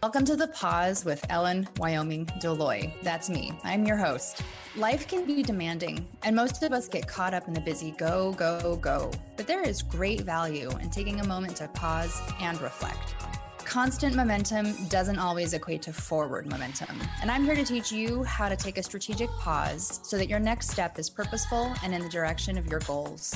[0.00, 2.92] Welcome to the pause with Ellen Wyoming Deloy.
[3.02, 3.50] That's me.
[3.64, 4.42] I'm your host.
[4.76, 8.32] Life can be demanding, and most of us get caught up in the busy go,
[8.34, 9.10] go, go.
[9.36, 13.16] But there is great value in taking a moment to pause and reflect.
[13.66, 17.00] Constant momentum doesn't always equate to forward momentum.
[17.20, 20.38] And I'm here to teach you how to take a strategic pause so that your
[20.38, 23.34] next step is purposeful and in the direction of your goals.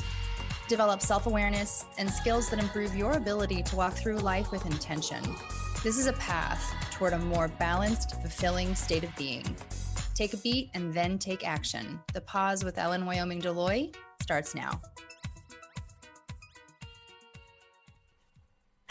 [0.68, 5.20] Develop self awareness and skills that improve your ability to walk through life with intention.
[5.82, 6.62] This is a path
[6.92, 9.44] toward a more balanced, fulfilling state of being.
[10.14, 11.98] Take a beat and then take action.
[12.12, 14.80] The pause with Ellen Wyoming Deloy starts now.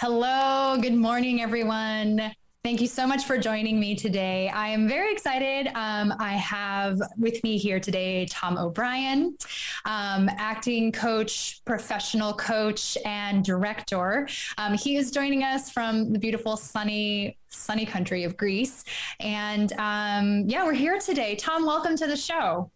[0.01, 2.31] Hello, good morning, everyone.
[2.63, 4.47] Thank you so much for joining me today.
[4.47, 5.67] I am very excited.
[5.75, 9.35] Um, I have with me here today Tom O'Brien,
[9.83, 14.25] um, acting coach, professional coach, and director.
[14.57, 18.85] Um, he is joining us from the beautiful sunny sunny country of Greece,
[19.19, 21.35] and um, yeah, we're here today.
[21.35, 22.71] Tom, welcome to the show.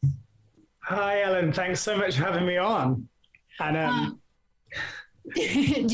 [0.79, 1.53] Hi, Ellen.
[1.53, 3.07] Thanks so much for having me on.
[3.61, 4.19] And um,
[5.35, 5.41] do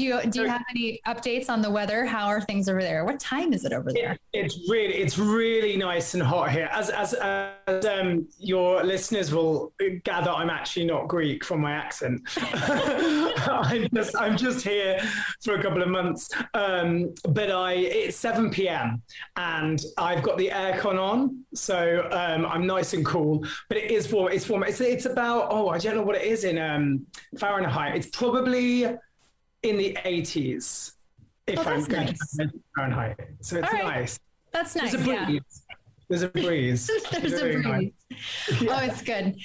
[0.03, 2.03] you do you have any updates on the weather?
[2.03, 3.05] How are things over there?
[3.05, 4.13] What time is it over there?
[4.13, 6.67] It, it's really it's really nice and hot here.
[6.71, 9.71] As as, as um, your listeners will
[10.03, 12.21] gather, I'm actually not Greek from my accent.
[12.37, 14.99] I'm just I'm just here
[15.43, 16.31] for a couple of months.
[16.55, 19.03] Um, but I it's 7 p.m.
[19.35, 23.45] and I've got the aircon on, so um, I'm nice and cool.
[23.67, 24.33] But it is warm.
[24.33, 24.63] It's warm.
[24.63, 27.05] It's it's about oh I don't know what it is in um,
[27.37, 27.95] Fahrenheit.
[27.95, 28.87] It's probably
[29.63, 30.93] in the 80s
[31.47, 32.37] if oh, I'm going nice.
[32.37, 33.19] to Fahrenheit.
[33.41, 33.83] So it's right.
[33.83, 34.19] nice.
[34.51, 34.91] That's nice.
[34.91, 35.39] There's a Yeah.
[36.07, 36.89] There's a breeze.
[37.11, 37.65] There's a breeze.
[37.65, 37.98] Nice.
[38.61, 38.79] Yeah.
[38.81, 39.35] Oh, it's good.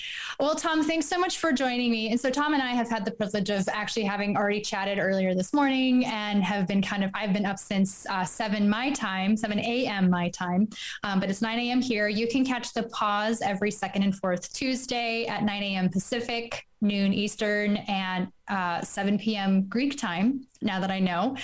[0.40, 2.10] Well, Tom, thanks so much for joining me.
[2.10, 5.34] And so, Tom and I have had the privilege of actually having already chatted earlier
[5.34, 9.36] this morning and have been kind of, I've been up since uh, 7 my time,
[9.36, 10.08] 7 a.m.
[10.08, 10.68] my time,
[11.02, 11.82] um, but it's 9 a.m.
[11.82, 12.08] here.
[12.08, 15.90] You can catch the pause every second and fourth Tuesday at 9 a.m.
[15.90, 19.62] Pacific noon Eastern, and uh, 7 p.m.
[19.62, 20.46] Greek time.
[20.62, 21.36] Now that I know,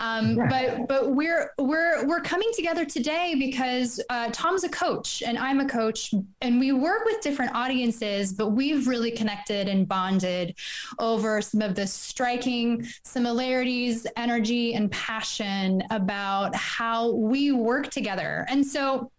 [0.00, 5.38] um, but but we're we're we're coming together today because uh, Tom's a coach and
[5.38, 6.12] I'm a coach,
[6.42, 10.54] and we work with different audiences, but we've really connected and bonded
[10.98, 18.46] over some of the striking similarities, energy, and passion about how we work together.
[18.48, 19.10] And so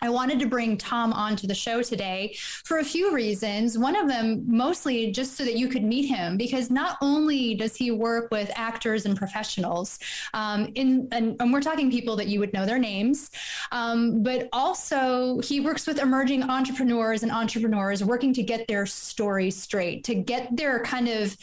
[0.00, 3.78] I wanted to bring Tom onto the show today for a few reasons.
[3.78, 7.76] One of them, mostly just so that you could meet him, because not only does
[7.76, 9.98] he work with actors and professionals,
[10.34, 13.30] um, in and, and, we're talking people that you would know their names,
[13.72, 19.50] um, but also he works with emerging entrepreneurs and entrepreneurs working to get their story
[19.50, 21.36] straight, to get their kind of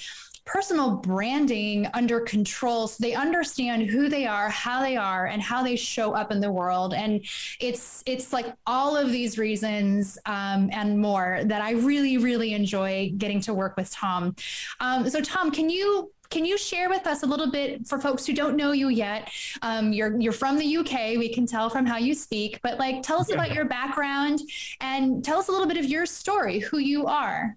[0.46, 5.64] personal branding under control so they understand who they are how they are and how
[5.64, 7.26] they show up in the world and
[7.60, 13.12] it's it's like all of these reasons um, and more that i really really enjoy
[13.18, 14.36] getting to work with tom
[14.80, 18.26] um, so tom can you can you share with us a little bit for folks
[18.26, 19.30] who don't know you yet?
[19.62, 21.16] Um, you're you're from the UK.
[21.20, 24.42] We can tell from how you speak, but like, tell us about your background
[24.82, 27.56] and tell us a little bit of your story, who you are.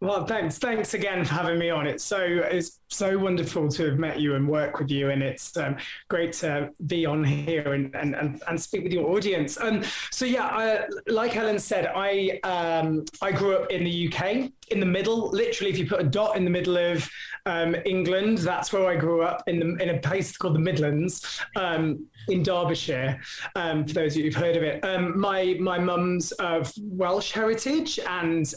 [0.00, 0.58] Well, thanks.
[0.58, 1.86] Thanks again for having me on.
[1.86, 5.56] It's so it's so wonderful to have met you and work with you, and it's
[5.56, 5.76] um,
[6.08, 9.60] great to be on here and, and, and, and speak with your audience.
[9.60, 14.50] Um, so yeah, I, like Ellen said, I um, I grew up in the UK,
[14.70, 15.28] in the middle.
[15.30, 17.08] Literally, if you put a dot in the middle of
[17.46, 21.40] um, England, that's where I grew up in the in a place called the Midlands
[21.56, 23.20] um, in Derbyshire.
[23.54, 24.82] Um, for those of you who've heard of it,
[25.14, 28.52] my my mum's of Welsh heritage, and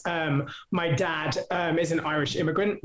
[0.71, 1.37] my dad
[1.77, 2.81] is an Irish immigrant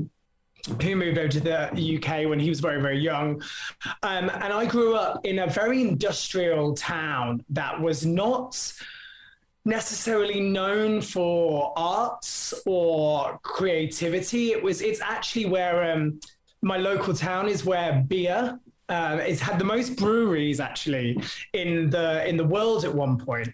[0.81, 3.41] who moved over to the UK when he was very, very young.
[4.03, 8.73] Um, and I grew up in a very industrial town that was not
[9.65, 14.51] necessarily known for arts or creativity.
[14.51, 16.19] It was, it's actually where um,
[16.61, 21.21] my local town is where beer uh, it's had the most breweries actually
[21.53, 23.49] in the in the world at one point.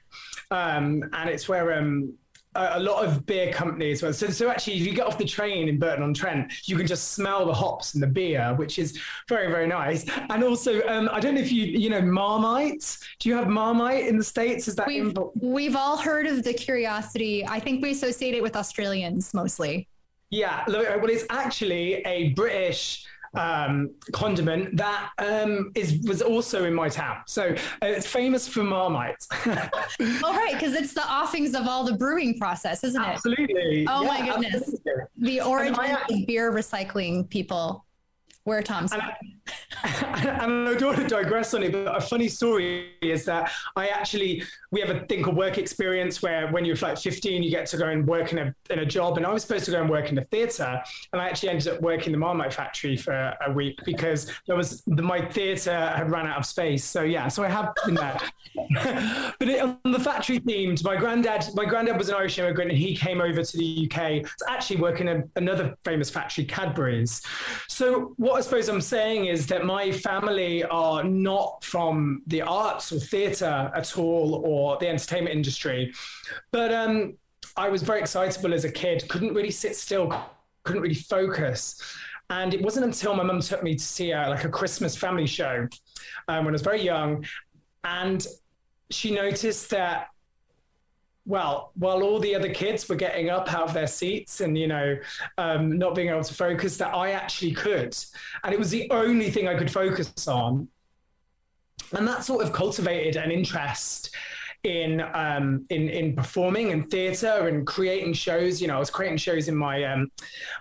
[0.52, 2.14] Um, and it's where um,
[2.56, 4.00] a, lot of beer companies.
[4.00, 6.88] So, so actually, if you get off the train in Burton on Trent, you can
[6.88, 10.06] just smell the hops and the beer, which is very, very nice.
[10.30, 12.98] And also, um, I don't know if you, you know, Marmite.
[13.20, 14.68] Do you have Marmite in the states?
[14.68, 17.46] Is that we've, we've all heard of the curiosity?
[17.46, 19.88] I think we associate it with Australians mostly.
[20.30, 26.90] Yeah, well, it's actually a British um, condiment that um, is was also in my
[26.90, 27.18] town.
[27.28, 29.16] So uh, it's famous for Marmite.
[29.46, 33.08] all right, because it's the offings of all the brewing process, isn't it?
[33.08, 33.86] Absolutely.
[33.90, 34.56] Oh yeah, my goodness.
[34.56, 35.04] Absolutely.
[35.18, 37.86] The origin of beer recycling people
[38.44, 38.92] where Tom's.
[38.92, 39.16] And I,
[39.84, 43.88] and I don't want to digress on it, but a funny story is that I
[43.88, 47.66] actually we have a thing called work experience where when you're like 15, you get
[47.68, 49.82] to go and work in a in a job, and I was supposed to go
[49.82, 52.98] and work in the theatre, and I actually ended up working in the Marmite factory
[52.98, 56.84] for a week because there was the, my theatre had run out of space.
[56.84, 58.20] So yeah, so I have been there.
[59.40, 62.80] but it, on the factory themed, my granddad my granddad was an Irish immigrant, and
[62.80, 67.22] he came over to the UK to actually work in a, another famous factory, Cadbury's.
[67.68, 72.92] So what I suppose I'm saying is that my family are not from the arts
[72.92, 75.94] or theatre at all or the entertainment industry.
[76.52, 77.16] But um,
[77.56, 80.14] I was very excitable as a kid, couldn't really sit still,
[80.64, 81.80] couldn't really focus.
[82.30, 85.28] And it wasn't until my mum took me to see a, like a Christmas family
[85.28, 85.68] show
[86.28, 87.26] um, when I was very young.
[87.84, 88.26] And
[88.90, 90.08] she noticed that
[91.26, 94.68] well, while all the other kids were getting up out of their seats and, you
[94.68, 94.98] know,
[95.38, 97.96] um, not being able to focus, that I actually could.
[98.44, 100.68] And it was the only thing I could focus on.
[101.94, 104.16] And that sort of cultivated an interest
[104.64, 108.62] in um, in in performing and theatre and creating shows.
[108.62, 110.10] You know, I was creating shows in my um,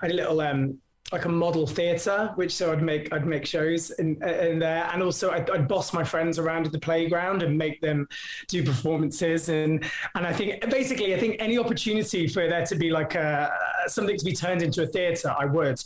[0.00, 0.78] I had a little um,
[1.12, 5.02] like a model theatre, which so I'd make I'd make shows in in there, and
[5.02, 8.08] also I'd, I'd, boss my friends around at the playground and make them
[8.48, 12.90] do performances, and and I think basically I think any opportunity for there to be
[12.90, 13.52] like a
[13.88, 15.80] something to be turned into a theatre, I would,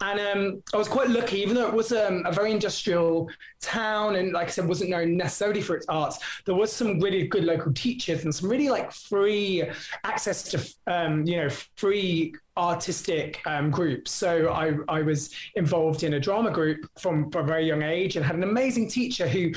[0.00, 3.28] and um, I was quite lucky, even though it was um, a very industrial
[3.60, 6.18] town, and like I said, wasn't known necessarily for its arts.
[6.44, 9.64] There was some really good local teachers and some really like free
[10.04, 14.10] access to um, you know free artistic um, groups.
[14.12, 18.16] So I, I was involved in a drama group from, from a very young age
[18.16, 19.52] and had an amazing teacher who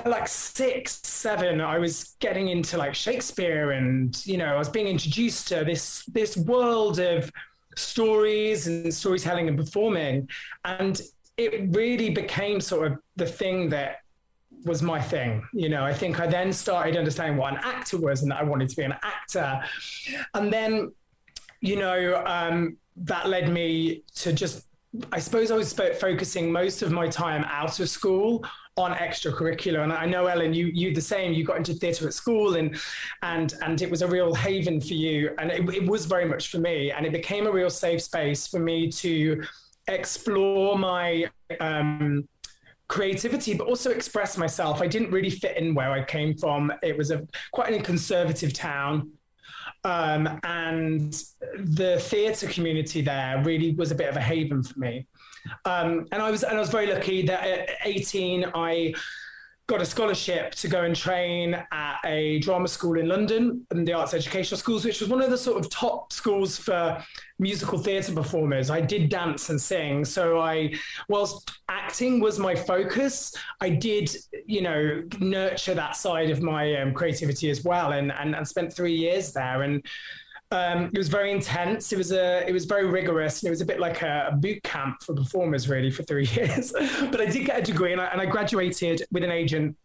[0.00, 4.68] at like six, seven, I was getting into like Shakespeare and, you know, I was
[4.68, 7.30] being introduced to this this world of
[7.76, 10.28] stories and storytelling and performing.
[10.64, 11.00] And
[11.36, 13.98] it really became sort of the thing that
[14.64, 15.42] was my thing.
[15.52, 18.44] You know, I think I then started understanding what an actor was and that I
[18.44, 19.62] wanted to be an actor.
[20.34, 20.92] And then
[21.60, 24.66] you know, um, that led me to just,
[25.12, 28.44] I suppose I was focusing most of my time out of school
[28.80, 29.82] on extracurricular.
[29.82, 31.32] And I know, Ellen, you you the same.
[31.32, 32.76] You got into theatre at school, and
[33.22, 36.48] and and it was a real haven for you, and it, it was very much
[36.48, 36.90] for me.
[36.90, 39.42] And it became a real safe space for me to
[39.88, 41.30] explore my.
[41.60, 42.28] Um,
[42.88, 44.82] creativity, but also express myself.
[44.82, 46.72] I didn't really fit in where I came from.
[46.82, 49.12] It was a quite a conservative town.
[49.84, 51.12] Um, and
[51.56, 55.06] the theatre community there really was a bit of a haven for me.
[55.64, 58.94] Um, and I was and I was very lucky that at 18 I
[59.70, 63.92] got a scholarship to go and train at a drama school in London and the
[63.92, 67.00] Arts Educational Schools, which was one of the sort of top schools for
[67.38, 68.68] musical theatre performers.
[68.68, 70.04] I did dance and sing.
[70.04, 70.74] So I,
[71.08, 74.10] whilst acting was my focus, I did,
[74.44, 78.72] you know, nurture that side of my um, creativity as well and, and, and spent
[78.72, 79.62] three years there.
[79.62, 79.86] And
[80.52, 81.92] Um, it was very intense.
[81.92, 84.36] It was a, it was very rigorous, and it was a bit like a, a
[84.36, 86.72] boot camp for performers, really, for three years.
[86.72, 89.76] but I did get a degree, and I, and I graduated with an agent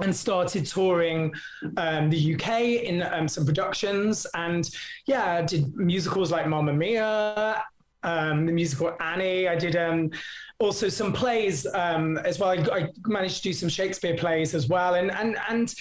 [0.00, 1.32] and started touring
[1.76, 4.26] um, the UK in um, some productions.
[4.34, 4.68] And
[5.06, 7.62] yeah, I did musicals like Mamma Mia,
[8.02, 9.48] um, the musical Annie.
[9.48, 10.10] I did um,
[10.58, 12.50] also some plays um, as well.
[12.50, 14.94] I, I, managed to do some Shakespeare plays as well.
[14.94, 15.74] And, and, and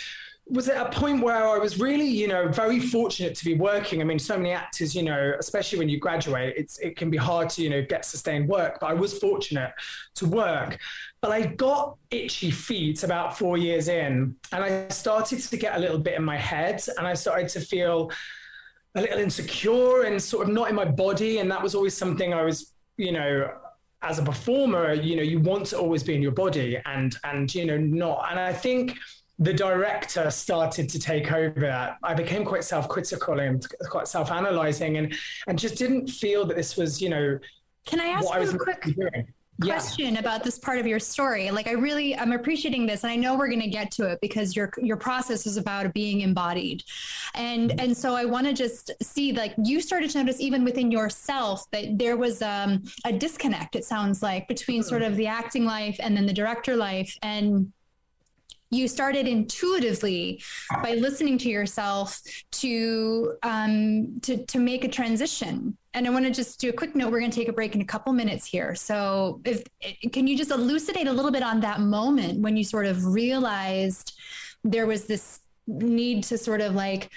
[0.47, 3.99] was at a point where I was really, you know, very fortunate to be working.
[3.99, 7.17] I mean, so many actors, you know, especially when you graduate, it's it can be
[7.17, 8.77] hard to, you know, get sustained work.
[8.79, 9.73] But I was fortunate
[10.15, 10.77] to work.
[11.19, 15.79] But I got itchy feet about four years in, and I started to get a
[15.79, 18.11] little bit in my head, and I started to feel
[18.93, 21.39] a little insecure and sort of not in my body.
[21.39, 23.49] And that was always something I was, you know,
[24.03, 27.53] as a performer, you know, you want to always be in your body and and
[27.53, 28.27] you know not.
[28.29, 28.95] And I think
[29.37, 35.13] the director started to take over, I became quite self-critical and quite self-analyzing, and
[35.47, 37.37] and just didn't feel that this was, you know,
[37.85, 38.81] can I ask you a quick
[39.61, 40.19] question yeah.
[40.19, 41.51] about this part of your story?
[41.51, 44.19] Like, I really I'm appreciating this, and I know we're going to get to it
[44.21, 46.83] because your your process is about being embodied,
[47.35, 47.79] and mm-hmm.
[47.79, 51.69] and so I want to just see like you started to notice even within yourself
[51.71, 53.75] that there was um, a disconnect.
[53.75, 57.71] It sounds like between sort of the acting life and then the director life, and
[58.71, 60.43] you started intuitively
[60.83, 65.77] by listening to yourself to um, to to make a transition.
[65.93, 67.11] And I want to just do a quick note.
[67.11, 68.75] We're going to take a break in a couple minutes here.
[68.75, 69.63] So, if
[70.11, 74.19] can you just elucidate a little bit on that moment when you sort of realized
[74.63, 77.09] there was this need to sort of like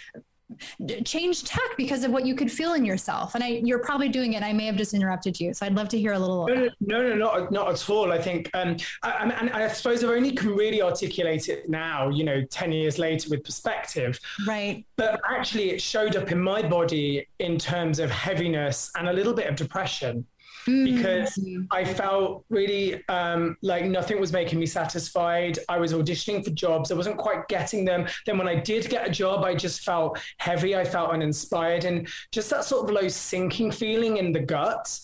[1.04, 3.34] change tech because of what you could feel in yourself.
[3.34, 4.42] And I, you're probably doing it.
[4.42, 6.46] I may have just interrupted you, so I'd love to hear a little.
[6.46, 8.12] No, no, no, no, not not at all.
[8.12, 12.08] I think, um, I, and I suppose I only can really articulate it now.
[12.08, 14.18] You know, ten years later with perspective.
[14.46, 14.84] Right.
[14.96, 19.34] But actually, it showed up in my body in terms of heaviness and a little
[19.34, 20.26] bit of depression
[20.68, 21.64] because mm-hmm.
[21.70, 25.58] I felt really um, like nothing was making me satisfied.
[25.68, 28.06] I was auditioning for jobs, I wasn't quite getting them.
[28.26, 30.76] Then when I did get a job, I just felt heavy.
[30.76, 34.98] I felt uninspired, and just that sort of low sinking feeling in the gut.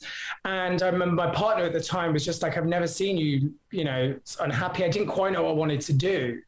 [0.45, 3.55] And I remember my partner at the time was just like, "I've never seen you,
[3.71, 6.41] you know, unhappy." I didn't quite know what I wanted to do.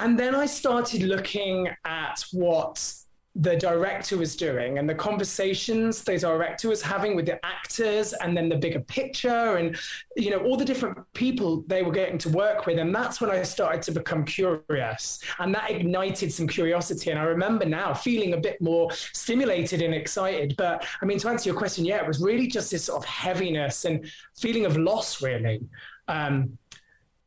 [0.00, 2.94] And then I started looking at what
[3.40, 8.36] the director was doing and the conversations the director was having with the actors and
[8.36, 9.78] then the bigger picture and
[10.16, 12.78] you know all the different people they were getting to work with.
[12.78, 17.10] And that's when i started to become curious and that ignited some curiosity.
[17.10, 20.54] And i remember now feeling a bit more stimulated and excited.
[20.58, 23.08] But i mean to answer your question yeah it was really just this sort of
[23.08, 25.60] heaviness and feeling of loss really.
[26.08, 26.58] Um,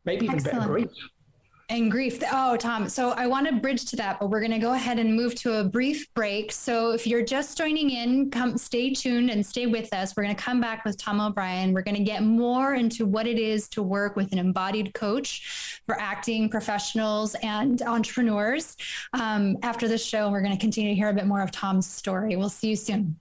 [0.03, 0.59] maybe even Excellent.
[0.59, 0.89] better grief
[1.71, 2.21] and grief.
[2.33, 2.89] Oh, Tom.
[2.89, 5.35] So I want to bridge to that, but we're going to go ahead and move
[5.35, 6.51] to a brief break.
[6.51, 10.15] So if you're just joining in, come stay tuned and stay with us.
[10.15, 11.71] We're going to come back with Tom O'Brien.
[11.71, 15.81] We're going to get more into what it is to work with an embodied coach
[15.85, 18.75] for acting professionals and entrepreneurs.
[19.13, 21.87] Um, after this show, we're going to continue to hear a bit more of Tom's
[21.87, 22.35] story.
[22.35, 23.15] We'll see you soon.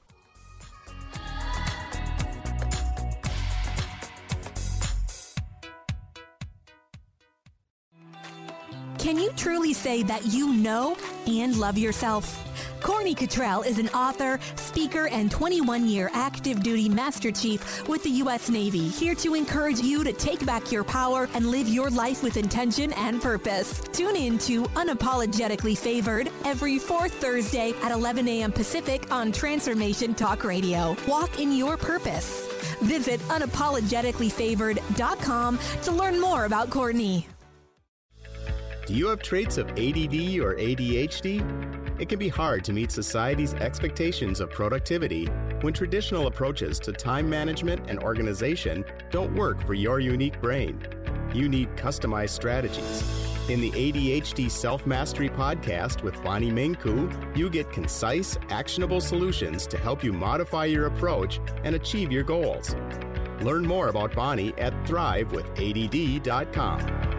[9.10, 10.96] Can you truly say that you know
[11.26, 12.46] and love yourself?
[12.80, 18.10] Courtney Cottrell is an author, speaker, and 21 year active duty Master Chief with the
[18.22, 18.48] U.S.
[18.48, 22.36] Navy, here to encourage you to take back your power and live your life with
[22.36, 23.80] intention and purpose.
[23.92, 28.52] Tune in to Unapologetically Favored every fourth Thursday at 11 a.m.
[28.52, 30.96] Pacific on Transformation Talk Radio.
[31.08, 32.46] Walk in your purpose.
[32.82, 37.26] Visit unapologeticallyfavored.com to learn more about Courtney.
[38.90, 42.00] Do you have traits of ADD or ADHD?
[42.00, 45.26] It can be hard to meet society's expectations of productivity
[45.60, 50.84] when traditional approaches to time management and organization don't work for your unique brain.
[51.32, 53.04] You need customized strategies.
[53.48, 59.78] In the ADHD Self Mastery podcast with Bonnie Mincu, you get concise, actionable solutions to
[59.78, 62.74] help you modify your approach and achieve your goals.
[63.40, 67.09] Learn more about Bonnie at thrivewithadd.com.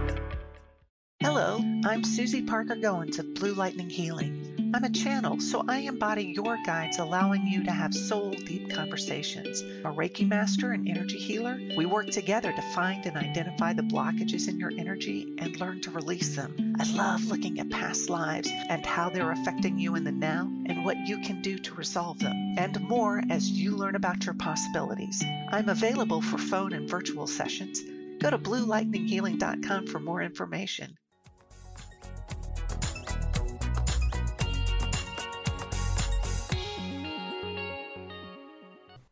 [1.21, 4.71] Hello, I'm Susie Parker Goins of Blue Lightning Healing.
[4.73, 9.61] I'm a channel, so I embody your guides, allowing you to have soul deep conversations.
[9.61, 14.47] A Reiki master and energy healer, we work together to find and identify the blockages
[14.47, 16.75] in your energy and learn to release them.
[16.79, 20.83] I love looking at past lives and how they're affecting you in the now and
[20.83, 25.23] what you can do to resolve them, and more as you learn about your possibilities.
[25.49, 27.79] I'm available for phone and virtual sessions.
[28.17, 30.97] Go to bluelightninghealing.com for more information.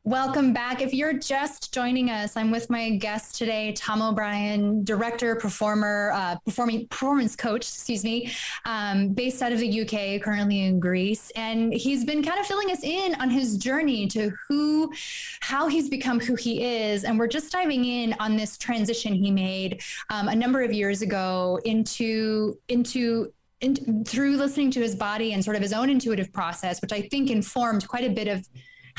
[0.09, 0.81] Welcome back.
[0.81, 6.35] If you're just joining us, I'm with my guest today, Tom O'Brien, director, performer, uh,
[6.43, 8.31] performing performance coach, excuse me,
[8.65, 12.71] um, based out of the UK, currently in Greece, and he's been kind of filling
[12.71, 14.91] us in on his journey to who,
[15.41, 19.29] how he's become who he is, and we're just diving in on this transition he
[19.29, 19.79] made
[20.09, 23.31] um, a number of years ago into into
[23.61, 27.01] in, through listening to his body and sort of his own intuitive process, which I
[27.01, 28.49] think informed quite a bit of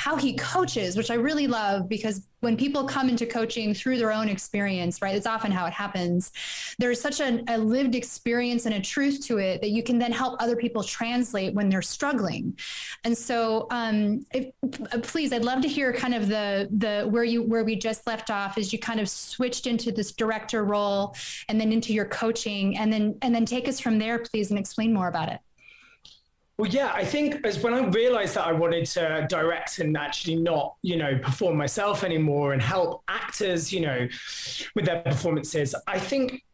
[0.01, 4.11] how he coaches, which I really love because when people come into coaching through their
[4.11, 6.32] own experience, right, it's often how it happens.
[6.78, 10.11] There's such a, a lived experience and a truth to it that you can then
[10.11, 12.59] help other people translate when they're struggling.
[13.05, 14.46] And so, um, if,
[15.03, 18.30] please, I'd love to hear kind of the the where you where we just left
[18.30, 21.14] off as you kind of switched into this director role
[21.51, 24.59] and then into your coaching, and then and then take us from there, please, and
[24.59, 25.40] explain more about it.
[26.61, 30.37] Well, yeah, I think as when I realized that I wanted to direct and actually
[30.37, 34.07] not, you know, perform myself anymore and help actors, you know,
[34.75, 36.45] with their performances, I think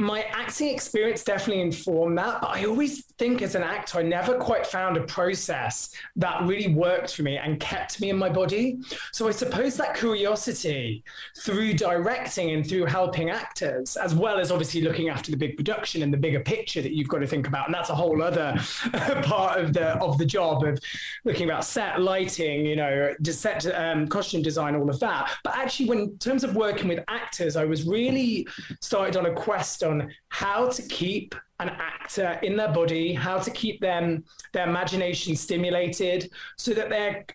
[0.00, 4.34] my acting experience definitely informed that, but I always think as an actor, I never
[4.38, 8.78] quite found a process that really worked for me and kept me in my body.
[9.12, 11.04] So I suppose that curiosity
[11.40, 16.02] through directing and through helping actors, as well as obviously looking after the big production
[16.02, 18.54] and the bigger picture that you've got to think about, and that's a whole other
[19.22, 20.80] part of the of the job of
[21.24, 25.30] looking about set lighting, you know, set um, costume design, all of that.
[25.44, 28.46] But actually, when in terms of working with actors, I was really
[28.80, 33.50] started on a quest on how to keep an actor in their body, how to
[33.50, 37.26] keep them their imagination stimulated so that they're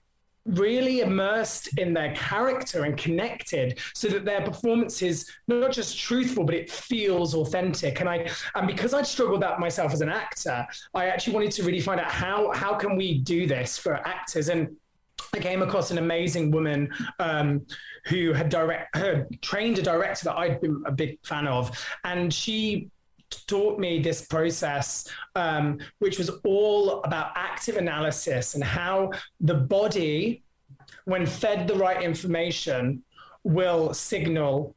[0.45, 6.43] really immersed in their character and connected so that their performance is not just truthful
[6.43, 7.99] but it feels authentic.
[7.99, 11.63] And i and because i'd struggled that myself as an actor i actually wanted to
[11.63, 14.49] really find out how how can we do this for actors?
[14.49, 14.75] And
[15.33, 16.89] I came across an amazing woman
[17.19, 17.65] um,
[18.05, 18.97] who had direct
[19.41, 22.89] trained a director that I'd been a big fan of, and she
[23.47, 29.11] taught me this process, um, which was all about active analysis and how
[29.41, 30.43] the body,
[31.05, 33.03] when fed the right information,
[33.43, 34.75] will signal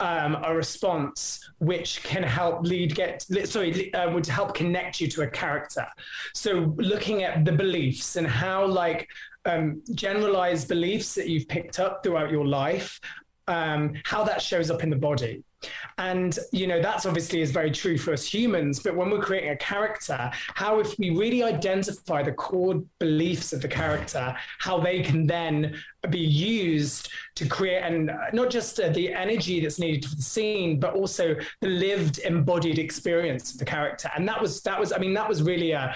[0.00, 5.22] um, a response which can help lead get sorry uh, would help connect you to
[5.22, 5.86] a character.
[6.34, 9.08] So looking at the beliefs and how like
[9.44, 13.00] um, generalized beliefs that you've picked up throughout your life,
[13.46, 15.44] um, how that shows up in the body.
[15.96, 18.80] And, you know, that's obviously is very true for us humans.
[18.80, 23.62] But when we're creating a character, how if we really identify the core beliefs of
[23.62, 25.74] the character, how they can then
[26.10, 30.78] be used to create and not just uh, the energy that's needed for the scene,
[30.78, 34.10] but also the lived embodied experience of the character.
[34.14, 35.94] And that was, that was, I mean, that was really a,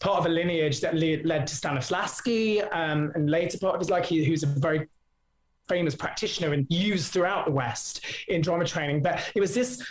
[0.00, 4.06] part of a lineage that led to Stanislavski um, and later part of his life,
[4.06, 4.88] he, who's a very
[5.68, 9.02] famous practitioner and used throughout the West in drama training.
[9.02, 9.82] But it was this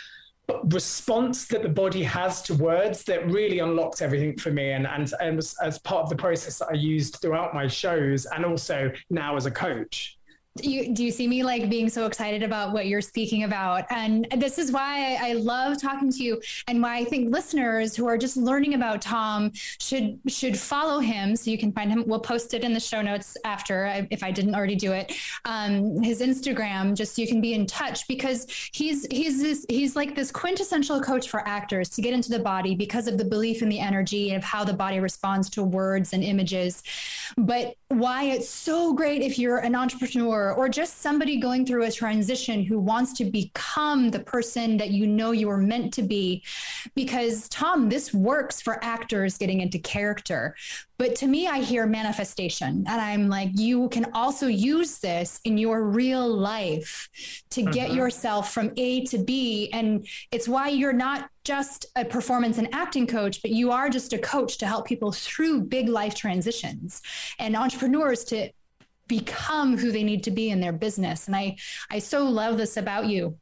[0.64, 5.12] response that the body has to words that really unlocked everything for me and, and,
[5.20, 8.90] and was as part of the process that I used throughout my shows and also
[9.10, 10.17] now as a coach
[10.64, 13.84] you, do you see me like being so excited about what you're speaking about?
[13.90, 18.06] And this is why I, love talking to you, and why I think listeners who
[18.06, 21.36] are just learning about Tom should should follow him.
[21.36, 22.04] So you can find him.
[22.06, 25.12] We'll post it in the show notes after, if I didn't already do it.
[25.44, 29.94] Um, his Instagram, just so you can be in touch, because he's he's this, he's
[29.94, 33.62] like this quintessential coach for actors to get into the body because of the belief
[33.62, 36.82] in the energy of how the body responds to words and images.
[37.36, 41.90] But why it's so great if you're an entrepreneur or just somebody going through a
[41.90, 46.44] transition who wants to become the person that you know you were meant to be.
[46.94, 50.54] Because, Tom, this works for actors getting into character.
[50.98, 55.56] But to me, I hear manifestation, and I'm like, you can also use this in
[55.56, 57.08] your real life
[57.50, 57.98] to get mm-hmm.
[57.98, 59.70] yourself from A to B.
[59.72, 64.12] And it's why you're not just a performance and acting coach, but you are just
[64.12, 67.00] a coach to help people through big life transitions
[67.38, 68.50] and entrepreneurs to
[69.06, 71.28] become who they need to be in their business.
[71.28, 71.56] And I,
[71.90, 73.38] I so love this about you.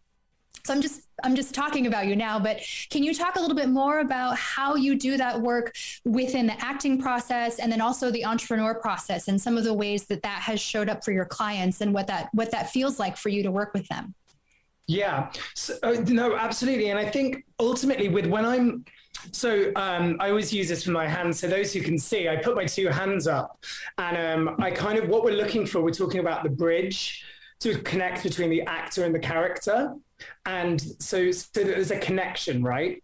[0.67, 2.61] So I'm just I'm just talking about you now, but
[2.91, 6.63] can you talk a little bit more about how you do that work within the
[6.63, 10.41] acting process and then also the entrepreneur process and some of the ways that that
[10.43, 13.43] has showed up for your clients and what that what that feels like for you
[13.43, 14.15] to work with them?
[14.89, 18.85] Yeah, so, uh, no, absolutely, and I think ultimately with when I'm
[19.33, 21.41] so um, I always use this for my hands.
[21.41, 23.65] So those who can see, I put my two hands up,
[23.99, 25.81] and um, I kind of what we're looking for.
[25.81, 27.25] We're talking about the bridge
[27.61, 29.95] to connect between the actor and the character,
[30.45, 33.03] and so so there's a connection, right?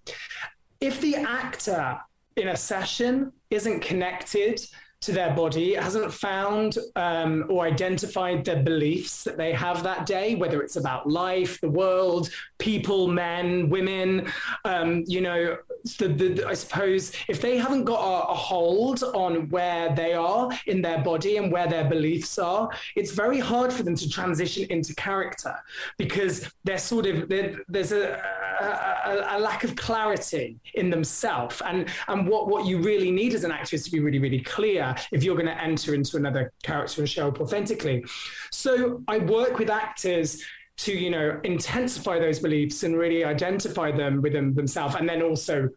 [0.81, 1.99] If the actor
[2.37, 4.61] in a session isn't connected
[5.03, 10.37] to their body, hasn't found um, or identified the beliefs that they have that day,
[10.37, 14.33] whether it's about life, the world, people, men, women,
[14.65, 15.59] um, you know,
[15.99, 20.51] the, the, I suppose if they haven't got a, a, hold on where they are
[20.67, 24.67] in their body and where their beliefs are, it's very hard for them to transition
[24.71, 25.57] into character
[25.99, 28.23] because they're sort of there's a,
[28.63, 31.61] a, a, lack of clarity in themselves.
[31.65, 34.41] And and what what you really need as an actor is to be really really
[34.41, 38.05] clear if you're going to enter into another character and show up authentically.
[38.51, 40.43] So I work with actors
[40.79, 45.69] to you know intensify those beliefs and really identify them within themselves and then also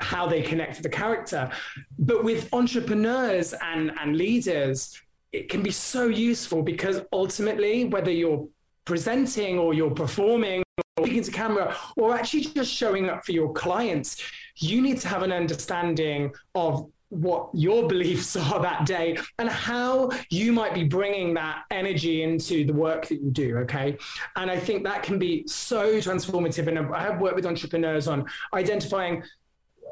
[0.00, 1.50] how they connect to the character
[1.98, 5.00] but with entrepreneurs and and leaders
[5.32, 8.46] it can be so useful because ultimately whether you're
[8.84, 13.52] presenting or you're performing or speaking to camera or actually just showing up for your
[13.52, 14.22] clients
[14.56, 20.10] you need to have an understanding of what your beliefs are that day and how
[20.30, 23.96] you might be bringing that energy into the work that you do okay?
[24.36, 28.26] And i think that can be so transformative and i have worked with entrepreneurs on
[28.52, 29.22] identifying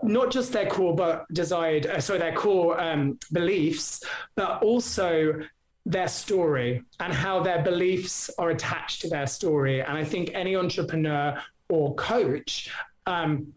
[0.03, 4.03] not just their core but desired uh, sorry their core um, beliefs
[4.35, 5.41] but also
[5.85, 10.55] their story and how their beliefs are attached to their story and i think any
[10.55, 11.37] entrepreneur
[11.69, 12.71] or coach
[13.07, 13.53] um,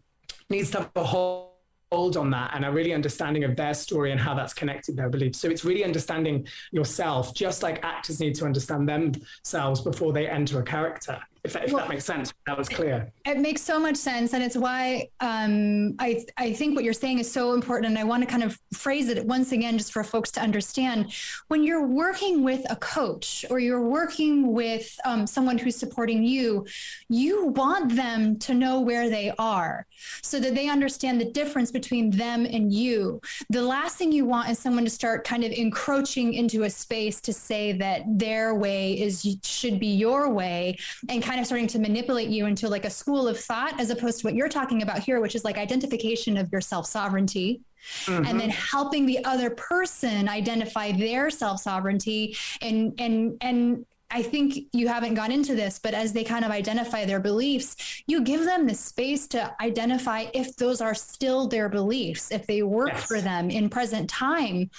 [0.50, 4.20] needs to have a hold on that and a really understanding of their story and
[4.20, 5.38] how that's connected their beliefs.
[5.38, 10.60] So it's really understanding yourself, just like actors need to understand themselves before they enter
[10.60, 12.32] a character if, that, if well, that makes sense.
[12.46, 13.10] That was clear.
[13.24, 17.18] It makes so much sense, and it's why um, I I think what you're saying
[17.20, 17.86] is so important.
[17.90, 21.12] And I want to kind of phrase it once again, just for folks to understand.
[21.48, 26.66] When you're working with a coach or you're working with um, someone who's supporting you,
[27.08, 29.86] you want them to know where they are,
[30.22, 33.20] so that they understand the difference between them and you.
[33.50, 37.20] The last thing you want is someone to start kind of encroaching into a space
[37.22, 40.76] to say that their way is should be your way,
[41.08, 43.90] and kind kind of starting to manipulate you into like a school of thought as
[43.90, 47.60] opposed to what you're talking about here, which is like identification of your self sovereignty.
[48.06, 48.24] Mm-hmm.
[48.26, 54.68] and then helping the other person identify their self sovereignty and and and I think
[54.72, 58.44] you haven't gone into this, but as they kind of identify their beliefs, you give
[58.44, 63.04] them the space to identify if those are still their beliefs, if they work yes.
[63.04, 64.70] for them in present time.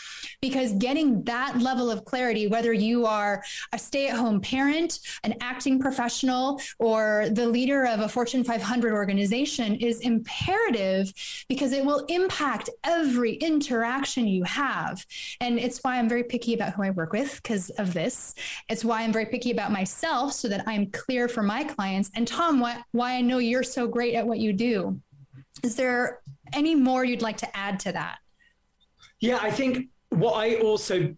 [0.41, 5.35] Because getting that level of clarity, whether you are a stay at home parent, an
[5.41, 11.11] acting professional, or the leader of a Fortune 500 organization, is imperative
[11.49, 15.05] because it will impact every interaction you have.
[15.41, 18.33] And it's why I'm very picky about who I work with because of this.
[18.69, 22.11] It's why I'm very picky about myself so that I'm clear for my clients.
[22.13, 25.01] And Tom, why, why I know you're so great at what you do.
[25.63, 26.19] Is there
[26.53, 28.17] any more you'd like to add to that?
[29.19, 31.15] Yeah, I think what I also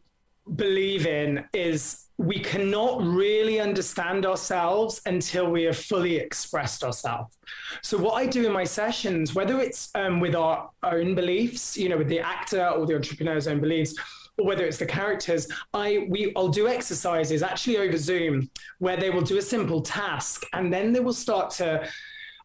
[0.56, 7.38] believe in is we cannot really understand ourselves until we have fully expressed ourselves.
[7.82, 11.90] So, what I do in my sessions, whether it's um, with our own beliefs, you
[11.90, 13.94] know, with the actor or the entrepreneur's own beliefs,
[14.40, 19.10] or whether it's the characters, I we I'll do exercises actually over Zoom where they
[19.10, 21.88] will do a simple task and then they will start to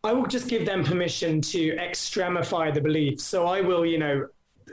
[0.05, 3.24] I will just give them permission to extremify the beliefs.
[3.24, 4.26] So I will, you know,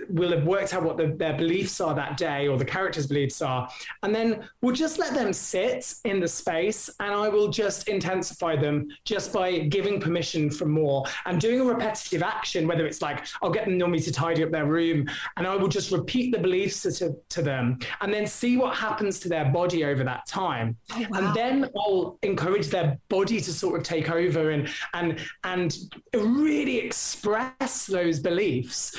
[0.09, 3.41] will have worked out what the, their beliefs are that day or the characters' beliefs
[3.41, 3.69] are.
[4.03, 8.55] And then we'll just let them sit in the space and I will just intensify
[8.55, 13.25] them just by giving permission for more and doing a repetitive action, whether it's like
[13.41, 16.39] I'll get them normally to tidy up their room and I will just repeat the
[16.39, 20.77] beliefs to, to them and then see what happens to their body over that time.
[20.93, 21.19] Oh, wow.
[21.19, 25.77] And then I'll encourage their body to sort of take over and and and
[26.13, 28.95] really express those beliefs.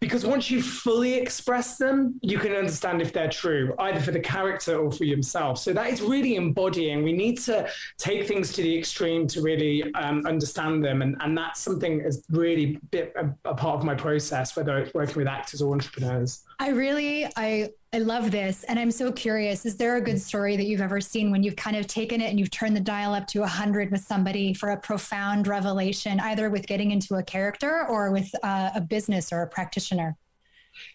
[0.00, 4.20] Because once you fully express them, you can understand if they're true, either for the
[4.20, 5.58] character or for yourself.
[5.58, 7.02] So that is really embodying.
[7.02, 7.68] We need to
[7.98, 11.02] take things to the extreme to really um, understand them.
[11.02, 15.16] And, and that's something is really a, a part of my process, whether it's working
[15.16, 16.42] with actors or entrepreneurs.
[16.58, 18.62] I really, I I love this.
[18.64, 21.56] And I'm so curious is there a good story that you've ever seen when you've
[21.56, 24.70] kind of taken it and you've turned the dial up to 100 with somebody for
[24.70, 29.42] a profound revelation, either with getting into a character or with uh, a business or
[29.42, 30.14] a practitioner?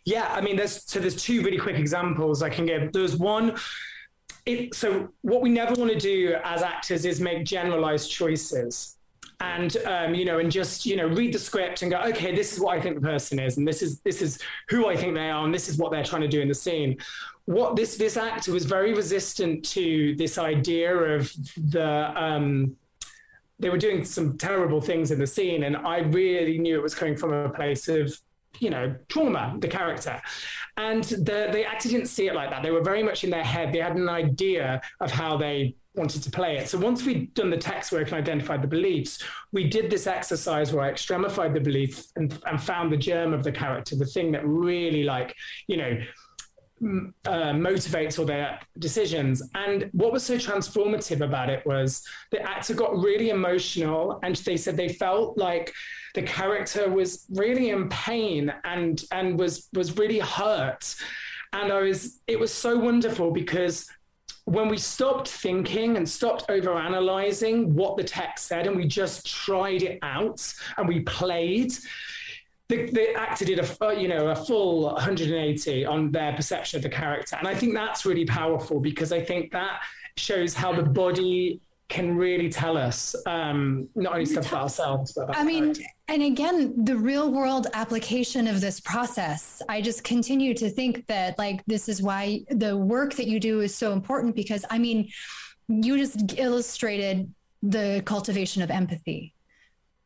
[0.06, 2.94] Yeah, I mean, there's so there's two really quick examples I can give.
[2.94, 3.56] There's one.
[4.46, 8.98] It, so what we never want to do as actors is make generalized choices
[9.42, 12.54] and um, you know and just you know read the script and go okay this
[12.54, 14.40] is what i think the person is and this is this is
[14.70, 16.56] who i think they are and this is what they're trying to do in the
[16.56, 16.98] scene
[17.46, 21.32] what this this actor was very resistant to this idea of
[21.70, 22.76] the um,
[23.60, 26.96] they were doing some terrible things in the scene and i really knew it was
[26.96, 28.16] coming from a place of
[28.60, 30.22] you know, trauma, the character.
[30.78, 32.62] And the, the actor didn't see it like that.
[32.62, 33.74] They were very much in their head.
[33.74, 36.70] They had an idea of how they wanted to play it.
[36.70, 39.22] So once we'd done the text work and identified the beliefs,
[39.52, 43.44] we did this exercise where I extremified the belief and, and found the germ of
[43.44, 45.36] the character, the thing that really like,
[45.68, 45.98] you know,
[47.26, 49.44] uh, motivates all their decisions.
[49.54, 54.58] And what was so transformative about it was the actor got really emotional and they
[54.58, 55.74] said they felt like
[56.16, 60.96] the character was really in pain and and was was really hurt.
[61.54, 63.88] And I was it was so wonderful because
[64.46, 69.26] when we stopped thinking and stopped over analyzing what the text said and we just
[69.26, 71.72] tried it out and we played
[72.68, 76.84] the, the actor did a uh, you know a full 180 on their perception of
[76.84, 77.36] the character.
[77.36, 79.82] And i think that's really powerful because i think that
[80.16, 81.60] shows how the body
[81.92, 85.74] can really tell us um, not only stuff about ourselves but about i mean
[86.08, 89.62] and again the real world application of this process.
[89.70, 93.60] I just continue to think that like this is why the work that you do
[93.60, 95.10] is so important because i mean
[95.68, 99.34] you just illustrated the cultivation of empathy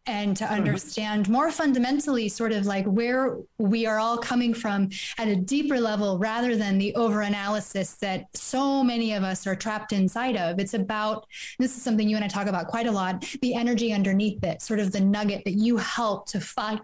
[0.07, 0.53] and to mm-hmm.
[0.53, 5.79] understand more fundamentally sort of like where we are all coming from at a deeper
[5.79, 10.73] level rather than the overanalysis that so many of us are trapped inside of it's
[10.73, 11.25] about
[11.59, 14.61] this is something you and I talk about quite a lot the energy underneath it
[14.61, 16.81] sort of the nugget that you help to find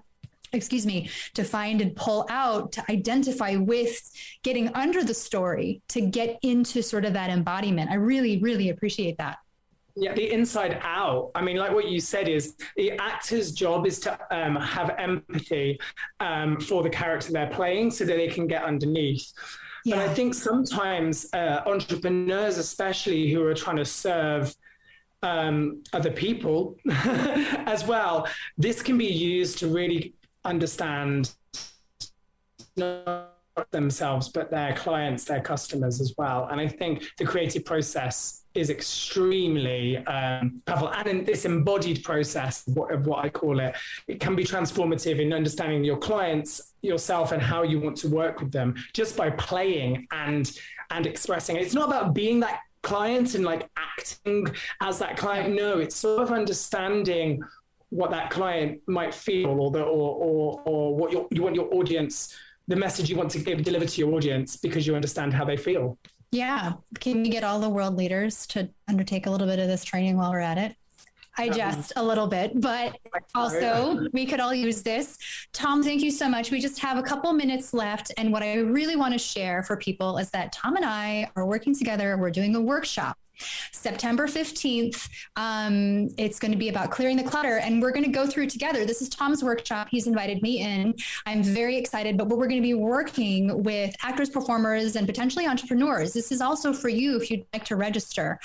[0.54, 4.12] excuse me, to find and pull out, to identify with
[4.44, 7.90] getting under the story, to get into sort of that embodiment.
[7.90, 9.38] I really, really appreciate that.
[9.96, 11.32] Yeah, the inside out.
[11.36, 15.80] I mean, like what you said is the actor's job is to um, have empathy
[16.20, 19.32] um, for the character they're playing so that they can get underneath.
[19.84, 19.98] Yeah.
[19.98, 24.56] But I think sometimes uh, entrepreneurs, especially who are trying to serve
[25.24, 28.28] um, other people as well,
[28.58, 30.14] this can be used to really
[30.46, 31.34] understand
[32.78, 33.31] not
[33.72, 36.48] themselves, but their clients, their customers as well.
[36.52, 40.90] And I think the creative process is extremely um, powerful.
[40.90, 43.76] And in this embodied process of what, of what I call it,
[44.08, 48.42] it can be transformative in understanding your clients, yourself, and how you want to work
[48.42, 50.52] with them just by playing and
[50.90, 51.56] and expressing.
[51.56, 54.48] It's not about being that client and like acting
[54.82, 55.56] as that client.
[55.56, 57.42] No, it's sort of understanding
[57.90, 62.36] what that client might feel or the, or, or, or what you want your audience,
[62.68, 65.58] the message you want to give, deliver to your audience because you understand how they
[65.58, 65.98] feel.
[66.32, 66.74] Yeah.
[67.00, 70.18] Can you get all the world leaders to undertake a little bit of this training
[70.18, 70.76] while we're at it?
[71.38, 72.98] I jest a little bit, but
[73.36, 75.18] also we could all use this.
[75.54, 76.52] Tom, thank you so much.
[76.52, 78.12] We just have a couple minutes left.
[78.18, 81.46] And what I really want to share for people is that Tom and I are
[81.46, 82.18] working together.
[82.18, 83.18] We're doing a workshop
[83.72, 88.12] September 15th, um, it's going to be about clearing the clutter, and we're going to
[88.12, 88.86] go through together.
[88.86, 89.88] This is Tom's workshop.
[89.90, 90.94] He's invited me in.
[91.26, 96.14] I'm very excited, but we're going to be working with actors, performers, and potentially entrepreneurs.
[96.14, 98.40] This is also for you if you'd like to register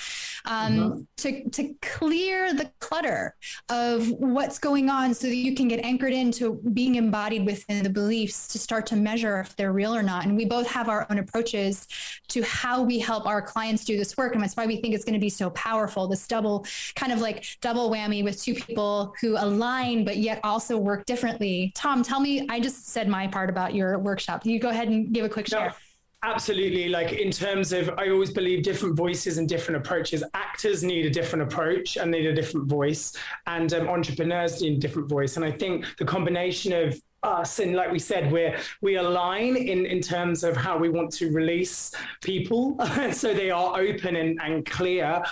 [0.45, 1.01] um, mm-hmm.
[1.17, 3.35] to, to clear the clutter
[3.69, 7.89] of what's going on so that you can get anchored into being embodied within the
[7.89, 10.25] beliefs to start to measure if they're real or not.
[10.25, 11.87] And we both have our own approaches
[12.29, 14.33] to how we help our clients do this work.
[14.33, 16.07] And that's why we think think it's going to be so powerful.
[16.07, 16.65] This double
[16.95, 21.73] kind of like double whammy with two people who align, but yet also work differently.
[21.75, 24.45] Tom, tell me, I just said my part about your workshop.
[24.45, 25.75] You go ahead and give a quick share.
[26.23, 26.89] Absolutely.
[26.89, 30.23] Like in terms of, I always believe different voices and different approaches.
[30.33, 33.13] Actors need a different approach and need a different voice,
[33.45, 35.35] and um, entrepreneurs need a different voice.
[35.35, 37.59] And I think the combination of us.
[37.59, 41.31] And like we said we're we align in in terms of how we want to
[41.31, 41.91] release
[42.21, 42.77] people.
[43.11, 45.23] So they are open and, and clear.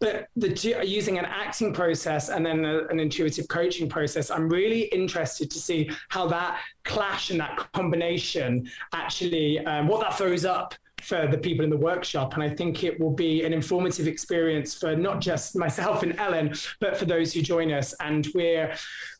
[0.00, 0.48] But the
[0.84, 5.58] using an acting process and then a, an intuitive coaching process i'm really interested to
[5.58, 10.74] see how that clash and that combination actually um, what that throws up
[11.04, 12.34] for the people in the workshop.
[12.34, 16.54] And I think it will be an informative experience for not just myself and Ellen,
[16.80, 17.94] but for those who join us.
[18.00, 18.74] And we're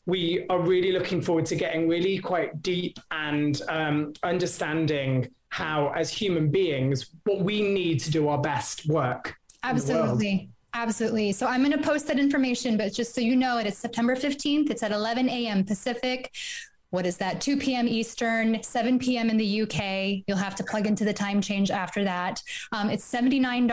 [0.05, 6.11] we are really looking forward to getting really quite deep and um, understanding how, as
[6.11, 9.35] human beings, what we need to do our best work.
[9.63, 10.49] Absolutely.
[10.73, 11.31] Absolutely.
[11.31, 14.13] So I'm going to post that information, but just so you know, it is September
[14.13, 14.69] 15th.
[14.69, 15.63] It's at 11 a.m.
[15.63, 16.35] Pacific
[16.89, 17.41] what is that?
[17.41, 21.41] 2 p.m eastern 7 p.m in the uk you'll have to plug into the time
[21.41, 22.41] change after that.
[22.71, 23.69] Um, it's $79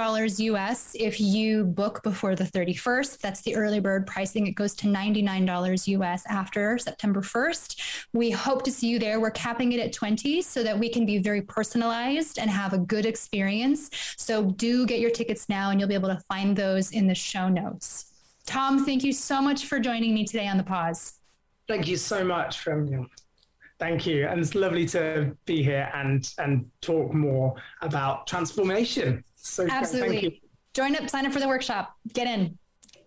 [0.55, 4.47] us if you book before the 31st that's the early bird pricing.
[4.47, 9.21] It goes to $99 us after september 1st we hope to see you there.
[9.21, 12.79] We're capping it at 20 so that we can be very personalized and have a
[12.79, 13.91] good experience.
[14.17, 17.15] So do get your tickets now and you'll be able to find those in the
[17.15, 18.13] show notes.
[18.47, 21.22] Tom thank you so much for joining me today on the pause
[21.73, 23.07] Thank you so much from you.
[23.79, 24.27] Thank you.
[24.27, 29.25] And it's lovely to be here and and talk more about transformation.
[29.37, 30.43] So absolutely.
[30.75, 31.97] Join up, sign up for the workshop.
[32.12, 32.59] Get in.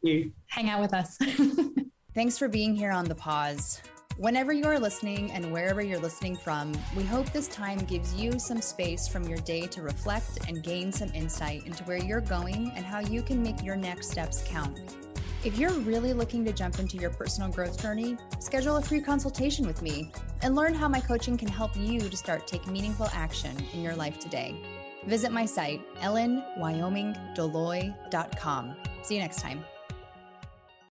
[0.01, 0.31] You.
[0.47, 1.17] Hang out with us.
[2.15, 3.81] Thanks for being here on the pause.
[4.17, 8.39] Whenever you are listening and wherever you're listening from, we hope this time gives you
[8.39, 12.71] some space from your day to reflect and gain some insight into where you're going
[12.75, 14.79] and how you can make your next steps count.
[15.45, 19.67] If you're really looking to jump into your personal growth journey, schedule a free consultation
[19.67, 23.55] with me and learn how my coaching can help you to start taking meaningful action
[23.71, 24.59] in your life today.
[25.05, 28.75] Visit my site, ellenwyomingdeloy.com.
[29.03, 29.63] See you next time.